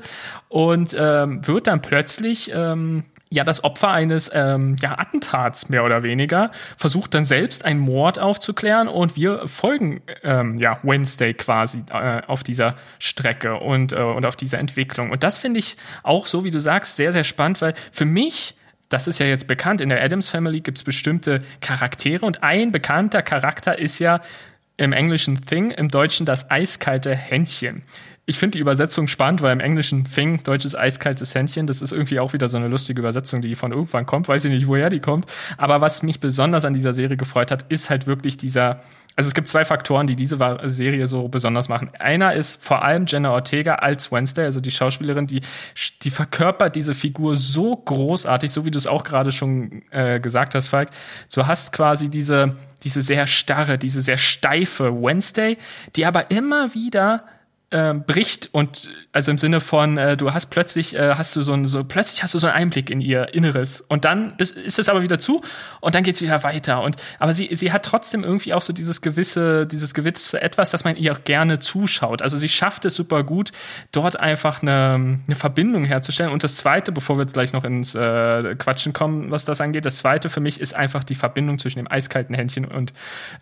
[0.49, 3.03] und ähm, wird dann plötzlich ähm,
[3.33, 8.19] ja das Opfer eines ähm, ja, Attentats mehr oder weniger, versucht dann selbst einen Mord
[8.19, 14.25] aufzuklären und wir folgen ähm, ja Wednesday quasi äh, auf dieser Strecke und, äh, und
[14.25, 15.11] auf dieser Entwicklung.
[15.11, 18.55] Und das finde ich auch so, wie du sagst, sehr, sehr spannend, weil für mich
[18.89, 22.71] das ist ja jetzt bekannt, in der Adams Family gibt es bestimmte Charaktere und ein
[22.71, 24.21] bekannter Charakter ist ja
[24.77, 27.81] im Englischen Thing, im Deutschen das eiskalte Händchen.
[28.25, 32.19] Ich finde die Übersetzung spannend, weil im Englischen Thing, deutsches eiskaltes Händchen, das ist irgendwie
[32.19, 34.29] auch wieder so eine lustige Übersetzung, die von irgendwann kommt.
[34.29, 35.25] Weiß ich nicht, woher die kommt.
[35.57, 38.79] Aber was mich besonders an dieser Serie gefreut hat, ist halt wirklich dieser,
[39.17, 41.89] also es gibt zwei Faktoren, die diese Serie so besonders machen.
[41.99, 45.41] Einer ist vor allem Jenna Ortega als Wednesday, also die Schauspielerin, die,
[46.01, 50.55] die verkörpert diese Figur so großartig, so wie du es auch gerade schon äh, gesagt
[50.55, 50.91] hast, Falk.
[51.33, 52.55] Du hast quasi diese,
[52.85, 55.57] diese sehr starre, diese sehr steife Wednesday,
[55.97, 57.25] die aber immer wieder
[57.73, 61.53] äh, bricht und also im Sinne von äh, du hast plötzlich äh, hast du so
[61.53, 63.81] ein so plötzlich hast du so einen Einblick in ihr Inneres.
[63.81, 65.41] Und dann ist es aber wieder zu
[65.81, 66.81] und dann geht es wieder weiter.
[66.81, 70.83] Und aber sie sie hat trotzdem irgendwie auch so dieses gewisse dieses gewisse etwas, dass
[70.83, 72.21] man ihr auch gerne zuschaut.
[72.21, 73.51] Also sie schafft es super gut
[73.91, 76.31] dort einfach eine, eine Verbindung herzustellen.
[76.31, 79.85] Und das zweite, bevor wir jetzt gleich noch ins äh, Quatschen kommen, was das angeht,
[79.85, 82.93] das zweite für mich ist einfach die Verbindung zwischen dem eiskalten Händchen und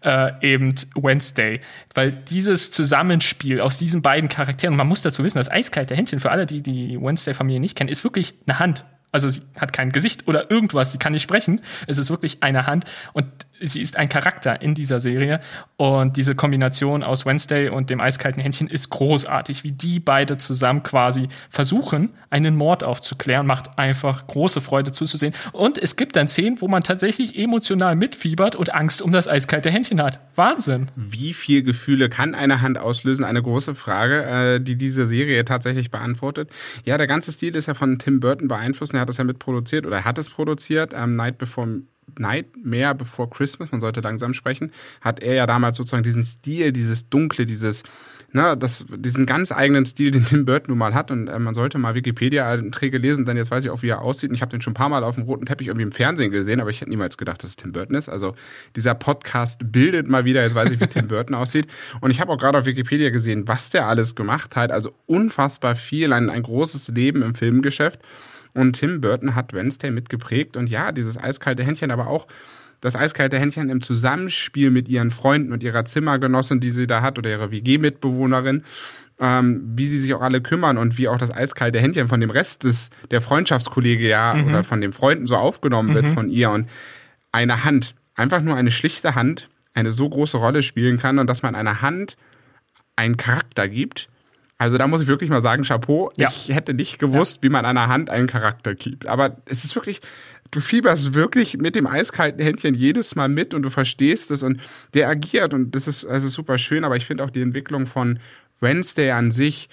[0.03, 1.61] äh, eben Wednesday,
[1.93, 4.75] weil dieses Zusammenspiel aus diesen beiden beiden Charakteren.
[4.75, 8.03] Man muss dazu wissen, das eiskalte Händchen, für alle, die die Wednesday-Familie nicht kennen, ist
[8.03, 8.85] wirklich eine Hand.
[9.11, 11.61] Also sie hat kein Gesicht oder irgendwas, sie kann nicht sprechen.
[11.87, 13.25] Es ist wirklich eine Hand und
[13.61, 15.39] sie ist ein Charakter in dieser Serie
[15.77, 20.83] und diese Kombination aus Wednesday und dem eiskalten Händchen ist großartig, wie die beide zusammen
[20.83, 26.61] quasi versuchen, einen Mord aufzuklären, macht einfach große Freude zuzusehen und es gibt dann Szenen,
[26.61, 30.19] wo man tatsächlich emotional mitfiebert und Angst um das eiskalte Händchen hat.
[30.35, 30.89] Wahnsinn.
[30.95, 33.23] Wie viel Gefühle kann eine Hand auslösen?
[33.23, 36.49] Eine große Frage, äh, die diese Serie tatsächlich beantwortet.
[36.83, 38.93] Ja, der ganze Stil ist ja von Tim Burton beeinflusst.
[38.93, 40.91] Er hat das ja mitproduziert oder hat es produziert.
[40.95, 41.81] Ähm, Night Before
[42.17, 44.71] Nightmare Before Christmas, man sollte langsam sprechen,
[45.01, 47.83] hat er ja damals sozusagen diesen Stil, dieses Dunkle, dieses,
[48.33, 51.11] ne, das, diesen ganz eigenen Stil, den Tim Burton nun mal hat.
[51.11, 54.29] Und äh, man sollte mal Wikipedia-Einträge lesen, denn jetzt weiß ich auch, wie er aussieht.
[54.29, 56.31] Und ich habe den schon ein paar Mal auf dem roten Teppich irgendwie im Fernsehen
[56.31, 58.09] gesehen, aber ich hätte niemals gedacht, dass es Tim Burton ist.
[58.09, 58.35] Also
[58.75, 61.67] dieser Podcast bildet mal wieder, jetzt weiß ich, wie Tim Burton aussieht.
[61.99, 64.71] Und ich habe auch gerade auf Wikipedia gesehen, was der alles gemacht hat.
[64.71, 67.99] Also unfassbar viel, ein, ein großes Leben im Filmgeschäft.
[68.53, 70.57] Und Tim Burton hat Wednesday mitgeprägt.
[70.57, 72.27] Und ja, dieses eiskalte Händchen, aber auch
[72.81, 77.17] das eiskalte Händchen im Zusammenspiel mit ihren Freunden und ihrer Zimmergenossin, die sie da hat,
[77.17, 78.63] oder ihrer WG-Mitbewohnerin,
[79.19, 82.31] ähm, wie die sich auch alle kümmern und wie auch das eiskalte Händchen von dem
[82.31, 84.47] Rest des der Freundschaftskollege ja mhm.
[84.47, 86.13] oder von den Freunden so aufgenommen wird mhm.
[86.13, 86.67] von ihr und
[87.31, 91.43] eine Hand, einfach nur eine schlichte Hand, eine so große Rolle spielen kann und dass
[91.43, 92.17] man einer Hand
[92.95, 94.09] einen Charakter gibt,
[94.61, 96.11] also da muss ich wirklich mal sagen, Chapeau.
[96.17, 96.29] Ja.
[96.29, 97.41] Ich hätte nicht gewusst, ja.
[97.41, 99.07] wie man einer Hand einen Charakter gibt.
[99.07, 100.01] Aber es ist wirklich,
[100.51, 104.61] du fieberst wirklich mit dem eiskalten Händchen jedes Mal mit und du verstehst es und
[104.93, 106.83] der agiert und das ist also super schön.
[106.83, 108.19] Aber ich finde auch die Entwicklung von
[108.59, 109.67] Wednesday an sich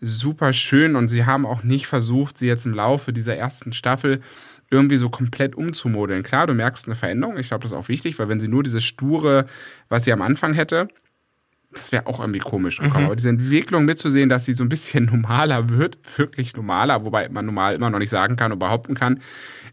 [0.00, 4.22] super schön und sie haben auch nicht versucht, sie jetzt im Laufe dieser ersten Staffel
[4.70, 6.22] irgendwie so komplett umzumodeln.
[6.22, 7.36] Klar, du merkst eine Veränderung.
[7.36, 9.44] Ich glaube, das ist auch wichtig, weil wenn sie nur dieses sture,
[9.90, 10.88] was sie am Anfang hätte,
[11.74, 13.04] das wäre auch irgendwie komisch gekommen.
[13.04, 13.06] Mhm.
[13.06, 17.46] Aber diese Entwicklung mitzusehen, dass sie so ein bisschen normaler wird, wirklich normaler, wobei man
[17.46, 19.20] normal immer noch nicht sagen kann und behaupten kann.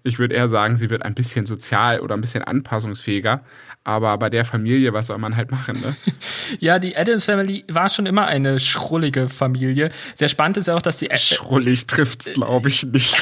[0.03, 3.43] Ich würde eher sagen, sie wird ein bisschen sozial oder ein bisschen anpassungsfähiger.
[3.83, 5.95] Aber bei der Familie, was soll man halt machen, ne?
[6.59, 9.91] ja, die Adams Family war schon immer eine schrullige Familie.
[10.15, 11.09] Sehr spannend ist ja auch, dass die...
[11.15, 13.15] Schrullig trifft's, glaube ich, nicht.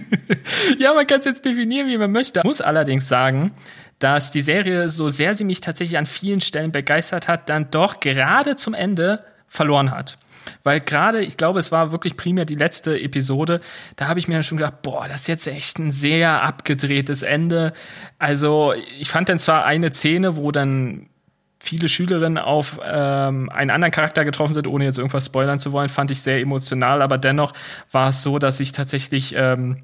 [0.78, 2.40] ja, man kann es jetzt definieren, wie man möchte.
[2.44, 3.52] Muss allerdings sagen,
[4.02, 8.00] dass die Serie, so sehr sie mich tatsächlich an vielen Stellen begeistert hat, dann doch
[8.00, 10.18] gerade zum Ende verloren hat.
[10.64, 13.60] Weil gerade, ich glaube, es war wirklich primär die letzte Episode,
[13.94, 17.72] da habe ich mir schon gedacht, boah, das ist jetzt echt ein sehr abgedrehtes Ende.
[18.18, 21.08] Also ich fand dann zwar eine Szene, wo dann
[21.60, 25.90] viele Schülerinnen auf ähm, einen anderen Charakter getroffen sind, ohne jetzt irgendwas spoilern zu wollen,
[25.90, 27.52] fand ich sehr emotional, aber dennoch
[27.92, 29.76] war es so, dass ich tatsächlich ähm,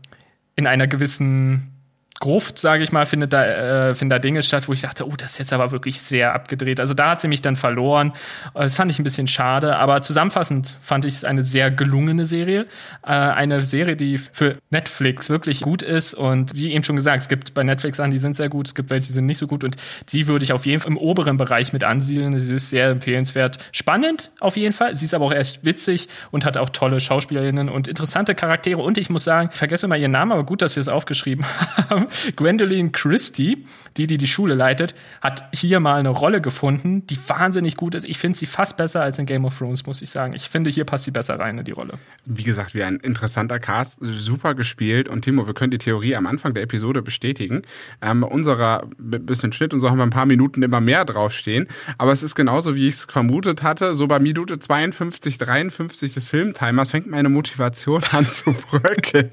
[0.57, 1.78] in einer gewissen
[2.21, 5.15] Gruft, sage ich mal, findet da, äh, findet da Dinge statt, wo ich dachte, oh,
[5.17, 6.81] das ist jetzt aber wirklich sehr abgedreht.
[6.81, 8.13] Also da hat sie mich dann verloren.
[8.55, 12.27] Äh, das fand ich ein bisschen schade, aber zusammenfassend fand ich es eine sehr gelungene
[12.27, 12.67] Serie.
[13.05, 17.29] Äh, eine Serie, die für Netflix wirklich gut ist und wie eben schon gesagt, es
[17.29, 19.47] gibt bei Netflix an, die sind sehr gut, es gibt welche, die sind nicht so
[19.47, 19.77] gut und
[20.09, 22.39] die würde ich auf jeden Fall im oberen Bereich mit ansiedeln.
[22.41, 23.59] Sie ist sehr empfehlenswert.
[23.71, 24.97] Spannend auf jeden Fall.
[24.97, 28.99] Sie ist aber auch echt witzig und hat auch tolle Schauspielerinnen und interessante Charaktere und
[28.99, 31.45] ich muss sagen, ich vergesse mal ihren Namen, aber gut, dass wir es aufgeschrieben
[31.89, 32.08] haben.
[32.37, 33.65] Gwendolyn Christie,
[33.97, 38.05] die, die die Schule leitet, hat hier mal eine Rolle gefunden, die wahnsinnig gut ist.
[38.05, 40.33] Ich finde sie fast besser als in Game of Thrones, muss ich sagen.
[40.35, 41.95] Ich finde, hier passt sie besser rein in die Rolle.
[42.25, 45.09] Wie gesagt, wie ein interessanter Cast, super gespielt.
[45.09, 47.63] Und Timo, wir können die Theorie am Anfang der Episode bestätigen.
[48.01, 51.69] Ähm, unserer bisschen Schnitt und so haben wir ein paar Minuten immer mehr draufstehen.
[51.97, 53.95] Aber es ist genauso, wie ich es vermutet hatte.
[53.95, 59.31] So bei Minute 52, 53 des Filmtimers fängt meine Motivation an zu bröckeln.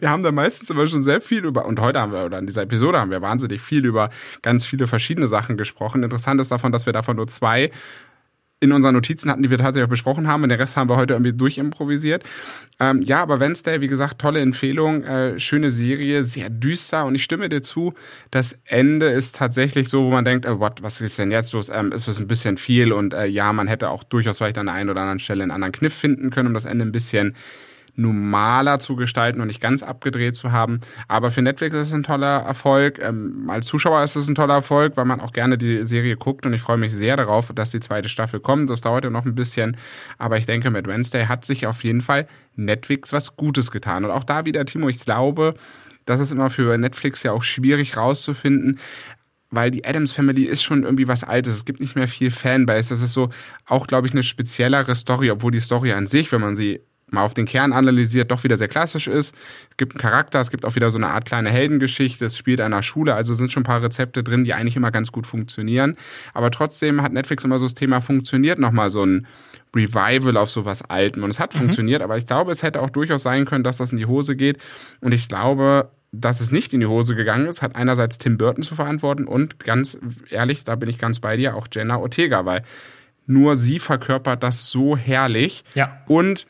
[0.00, 2.46] Wir haben da meistens immer schon sehr viel über, und heute haben wir, oder in
[2.46, 4.10] dieser Episode haben wir wahnsinnig viel über
[4.42, 6.02] ganz viele verschiedene Sachen gesprochen.
[6.02, 7.70] Interessant ist davon, dass wir davon nur zwei
[8.62, 10.44] in unseren Notizen hatten, die wir tatsächlich auch besprochen haben.
[10.44, 12.22] Und den Rest haben wir heute irgendwie durchimprovisiert.
[12.78, 17.04] Ähm, ja, aber Wednesday, wie gesagt, tolle Empfehlung, äh, schöne Serie, sehr düster.
[17.04, 17.92] Und ich stimme dir zu,
[18.30, 21.70] das Ende ist tatsächlich so, wo man denkt, oh, what, was ist denn jetzt los?
[21.70, 22.92] Ähm, ist es ein bisschen viel.
[22.92, 25.50] Und äh, ja, man hätte auch durchaus vielleicht an der einen oder anderen Stelle einen
[25.50, 27.34] anderen Kniff finden können, um das Ende ein bisschen
[27.94, 30.80] normaler zu gestalten und nicht ganz abgedreht zu haben.
[31.08, 32.98] Aber für Netflix ist es ein toller Erfolg.
[32.98, 36.46] Ähm, als Zuschauer ist es ein toller Erfolg, weil man auch gerne die Serie guckt
[36.46, 38.70] und ich freue mich sehr darauf, dass die zweite Staffel kommt.
[38.70, 39.76] Das dauert ja noch ein bisschen,
[40.18, 42.26] aber ich denke, mit Wednesday hat sich auf jeden Fall
[42.56, 44.04] Netflix was Gutes getan.
[44.04, 45.54] Und auch da wieder, Timo, ich glaube,
[46.04, 48.78] das ist immer für Netflix ja auch schwierig rauszufinden,
[49.50, 51.54] weil die Adams Family ist schon irgendwie was Altes.
[51.54, 52.88] Es gibt nicht mehr viel Fanbase.
[52.88, 53.28] Das ist so
[53.66, 56.80] auch, glaube ich, eine speziellere Story, obwohl die Story an sich, wenn man sie
[57.12, 59.34] mal auf den Kern analysiert, doch wieder sehr klassisch ist.
[59.70, 62.60] Es gibt einen Charakter, es gibt auch wieder so eine Art kleine Heldengeschichte, es spielt
[62.60, 65.96] einer Schule, also sind schon ein paar Rezepte drin, die eigentlich immer ganz gut funktionieren.
[66.34, 69.26] Aber trotzdem hat Netflix immer so das Thema funktioniert nochmal so ein
[69.74, 71.22] Revival auf sowas Alten.
[71.22, 71.60] Und es hat mhm.
[71.60, 74.36] funktioniert, aber ich glaube, es hätte auch durchaus sein können, dass das in die Hose
[74.36, 74.58] geht.
[75.00, 78.62] Und ich glaube, dass es nicht in die Hose gegangen ist, hat einerseits Tim Burton
[78.62, 79.98] zu verantworten und ganz
[80.28, 82.62] ehrlich, da bin ich ganz bei dir, auch Jenna Ortega, weil
[83.26, 85.64] nur sie verkörpert das so herrlich.
[85.74, 86.02] Ja.
[86.06, 86.46] Und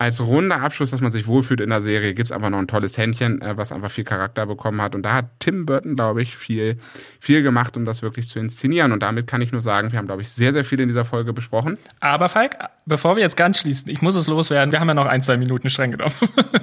[0.00, 2.96] als runder Abschluss, dass man sich wohlfühlt in der Serie, gibt's einfach noch ein tolles
[2.96, 4.94] Händchen, äh, was einfach viel Charakter bekommen hat.
[4.94, 6.78] Und da hat Tim Burton, glaube ich, viel,
[7.20, 8.92] viel gemacht, um das wirklich zu inszenieren.
[8.92, 11.04] Und damit kann ich nur sagen, wir haben, glaube ich, sehr, sehr viel in dieser
[11.04, 11.76] Folge besprochen.
[12.00, 15.04] Aber Falk, bevor wir jetzt ganz schließen, ich muss es loswerden, wir haben ja noch
[15.04, 16.14] ein, zwei Minuten streng genommen.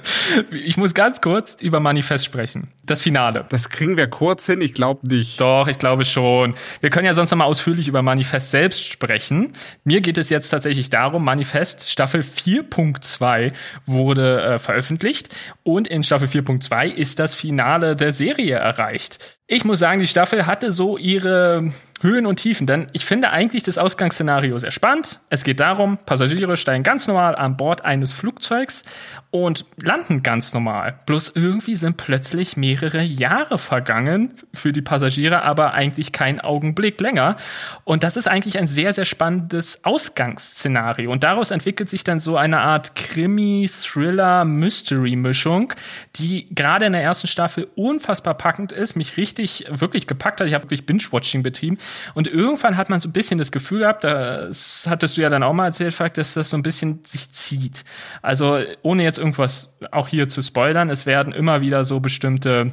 [0.51, 2.71] ich muss ganz kurz über Manifest sprechen.
[2.87, 3.45] Das Finale.
[3.49, 5.39] Das kriegen wir kurz hin, ich glaube nicht.
[5.39, 6.55] Doch, ich glaube schon.
[6.81, 9.53] Wir können ja sonst noch mal ausführlich über Manifest selbst sprechen.
[9.83, 13.51] Mir geht es jetzt tatsächlich darum, Manifest Staffel 4.2 2
[13.85, 19.36] wurde äh, veröffentlicht und in Staffel 4.2 ist das Finale der Serie erreicht.
[19.49, 21.71] Ich muss sagen, die Staffel hatte so ihre
[22.01, 25.19] Höhen und Tiefen, denn ich finde eigentlich das Ausgangsszenario sehr spannend.
[25.29, 28.83] Es geht darum, Passagiere steigen ganz normal an Bord eines Flugzeugs
[29.31, 30.99] und landen ganz normal.
[31.05, 37.37] Bloß irgendwie sind plötzlich mehrere Jahre vergangen für die Passagiere, aber eigentlich kein Augenblick länger.
[37.83, 41.09] Und das ist eigentlich ein sehr, sehr spannendes Ausgangsszenario.
[41.09, 45.73] Und daraus entwickelt sich dann so eine Art Krimi, Thriller, Mystery-Mischung,
[46.17, 50.47] die gerade in der ersten Staffel unfassbar packend ist, mich richtig richtig, wirklich gepackt hat.
[50.47, 51.77] Ich habe wirklich Binge-Watching betrieben.
[52.13, 55.43] Und irgendwann hat man so ein bisschen das Gefühl gehabt, das hattest du ja dann
[55.43, 57.83] auch mal erzählt, Fakt, dass das so ein bisschen sich zieht.
[58.21, 62.71] Also ohne jetzt irgendwas auch hier zu spoilern, es werden immer wieder so bestimmte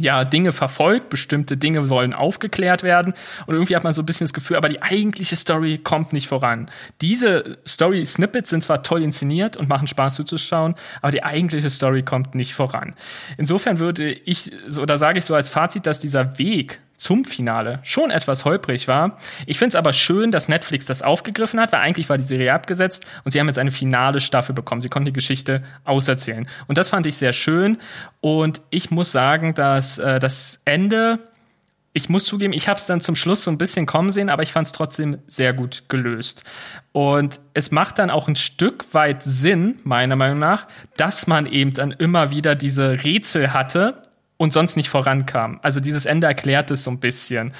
[0.00, 3.14] ja, Dinge verfolgt, bestimmte Dinge sollen aufgeklärt werden
[3.46, 6.28] und irgendwie hat man so ein bisschen das Gefühl, aber die eigentliche Story kommt nicht
[6.28, 6.70] voran.
[7.00, 12.34] Diese Story-Snippets sind zwar toll inszeniert und machen Spaß zuzuschauen, aber die eigentliche Story kommt
[12.34, 12.94] nicht voran.
[13.36, 18.10] Insofern würde ich, oder sage ich so als Fazit, dass dieser Weg zum Finale schon
[18.10, 19.16] etwas holprig war.
[19.46, 22.52] Ich finde es aber schön, dass Netflix das aufgegriffen hat, weil eigentlich war die Serie
[22.52, 24.80] abgesetzt und sie haben jetzt eine finale Staffel bekommen.
[24.80, 26.46] Sie konnten die Geschichte auserzählen.
[26.66, 27.78] Und das fand ich sehr schön.
[28.20, 31.18] Und ich muss sagen, dass äh, das Ende
[31.92, 34.44] ich muss zugeben, ich habe es dann zum Schluss so ein bisschen kommen sehen, aber
[34.44, 36.44] ich fand es trotzdem sehr gut gelöst.
[36.92, 41.72] Und es macht dann auch ein Stück weit Sinn, meiner Meinung nach, dass man eben
[41.74, 44.00] dann immer wieder diese Rätsel hatte,
[44.40, 45.60] und sonst nicht vorankam.
[45.60, 47.52] Also dieses Ende erklärt es so ein bisschen.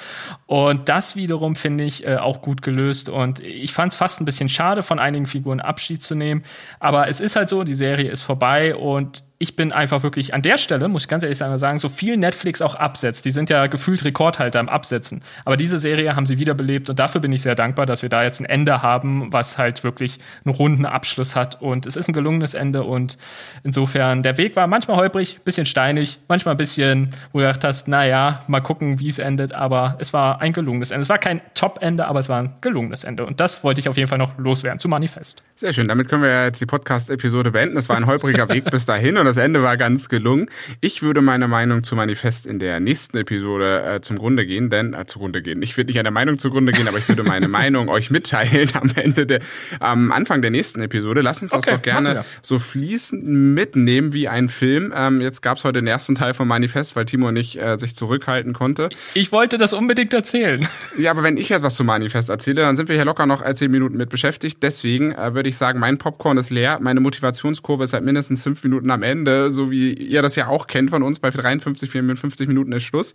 [0.47, 3.07] Und das wiederum finde ich äh, auch gut gelöst.
[3.07, 6.41] Und ich fand es fast ein bisschen schade, von einigen Figuren Abschied zu nehmen.
[6.79, 10.43] Aber es ist halt so, die Serie ist vorbei und ich bin einfach wirklich an
[10.43, 13.25] der Stelle, muss ich ganz ehrlich sagen, so viel Netflix auch absetzt.
[13.25, 15.23] Die sind ja gefühlt Rekordhalter im Absetzen.
[15.45, 18.23] Aber diese Serie haben sie wiederbelebt und dafür bin ich sehr dankbar, dass wir da
[18.23, 21.59] jetzt ein Ende haben, was halt wirklich einen runden Abschluss hat.
[21.59, 23.17] Und es ist ein gelungenes Ende und
[23.63, 27.87] insofern, der Weg war manchmal holprig, bisschen steinig, manchmal ein bisschen, wo du gedacht hast,
[27.87, 31.01] naja, mal gucken, wie es endet, aber es war ein gelungenes Ende.
[31.01, 33.25] Es war kein Top-Ende, aber es war ein gelungenes Ende.
[33.25, 35.41] Und das wollte ich auf jeden Fall noch loswerden zu Manifest.
[35.55, 37.77] Sehr schön, damit können wir jetzt die Podcast-Episode beenden.
[37.77, 40.49] Es war ein holpriger Weg bis dahin und das Ende war ganz gelungen.
[40.81, 44.93] Ich würde meine Meinung zu Manifest in der nächsten Episode äh, zum Grunde gehen, denn
[44.93, 45.61] äh, zugrunde gehen.
[45.61, 48.69] Ich würde nicht an der Meinung zugrunde gehen, aber ich würde meine Meinung euch mitteilen
[48.73, 49.39] am Ende der,
[49.79, 51.21] am Anfang der nächsten Episode.
[51.21, 54.93] Lass uns das okay, doch gerne so fließend mitnehmen wie ein Film.
[54.93, 57.95] Ähm, jetzt gab es heute den ersten Teil von Manifest, weil Timo nicht äh, sich
[57.95, 58.89] zurückhalten konnte.
[59.13, 60.67] Ich wollte das unbedingt erzählen.
[60.97, 63.45] Ja, aber wenn ich jetzt was zu Manifest erzähle, dann sind wir hier locker noch
[63.45, 64.61] äh, zehn Minuten mit beschäftigt.
[64.61, 68.61] Deswegen äh, würde ich sagen, mein Popcorn ist leer, meine Motivationskurve ist seit mindestens fünf
[68.65, 71.19] Minuten am Ende, so wie ihr das ja auch kennt von uns.
[71.19, 73.13] Bei 53, 54 Minuten ist Schluss.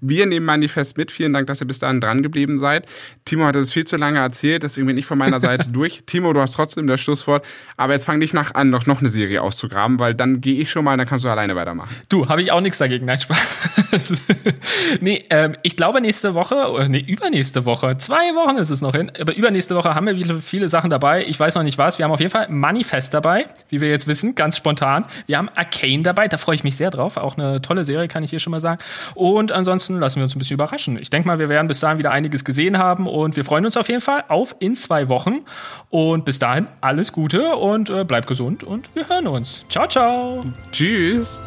[0.00, 1.10] Wir nehmen Manifest mit.
[1.10, 2.86] Vielen Dank, dass ihr bis dahin dran geblieben seid.
[3.24, 6.02] Timo hat es viel zu lange erzählt, deswegen bin ich von meiner Seite durch.
[6.06, 7.44] Timo, du hast trotzdem das Schlusswort.
[7.76, 10.70] Aber jetzt fang dich nach an, noch, noch eine Serie auszugraben, weil dann gehe ich
[10.70, 11.94] schon mal, dann kannst du alleine weitermachen.
[12.08, 13.06] Du, habe ich auch nichts dagegen.
[13.06, 13.38] Nein, Spaß.
[15.00, 18.94] nee, ähm, ich glaube nächste Woche, oder nee, übernächste Woche, zwei Wochen ist es noch
[18.94, 21.24] hin, aber übernächste Woche haben wir viele, viele Sachen dabei.
[21.26, 21.98] Ich weiß noch nicht was.
[21.98, 25.04] Wir haben auf jeden Fall Manifest dabei, wie wir jetzt wissen, ganz spontan.
[25.26, 27.16] Wir haben Arcane dabei, da freue ich mich sehr drauf.
[27.16, 28.80] Auch eine tolle Serie, kann ich hier schon mal sagen.
[29.14, 30.98] Und ansonsten lassen wir uns ein bisschen überraschen.
[30.98, 33.76] Ich denke mal, wir werden bis dahin wieder einiges gesehen haben und wir freuen uns
[33.76, 35.40] auf jeden Fall auf in zwei Wochen.
[35.90, 39.64] Und bis dahin alles Gute und äh, bleibt gesund und wir hören uns.
[39.68, 40.40] Ciao, ciao.
[40.72, 41.40] Tschüss.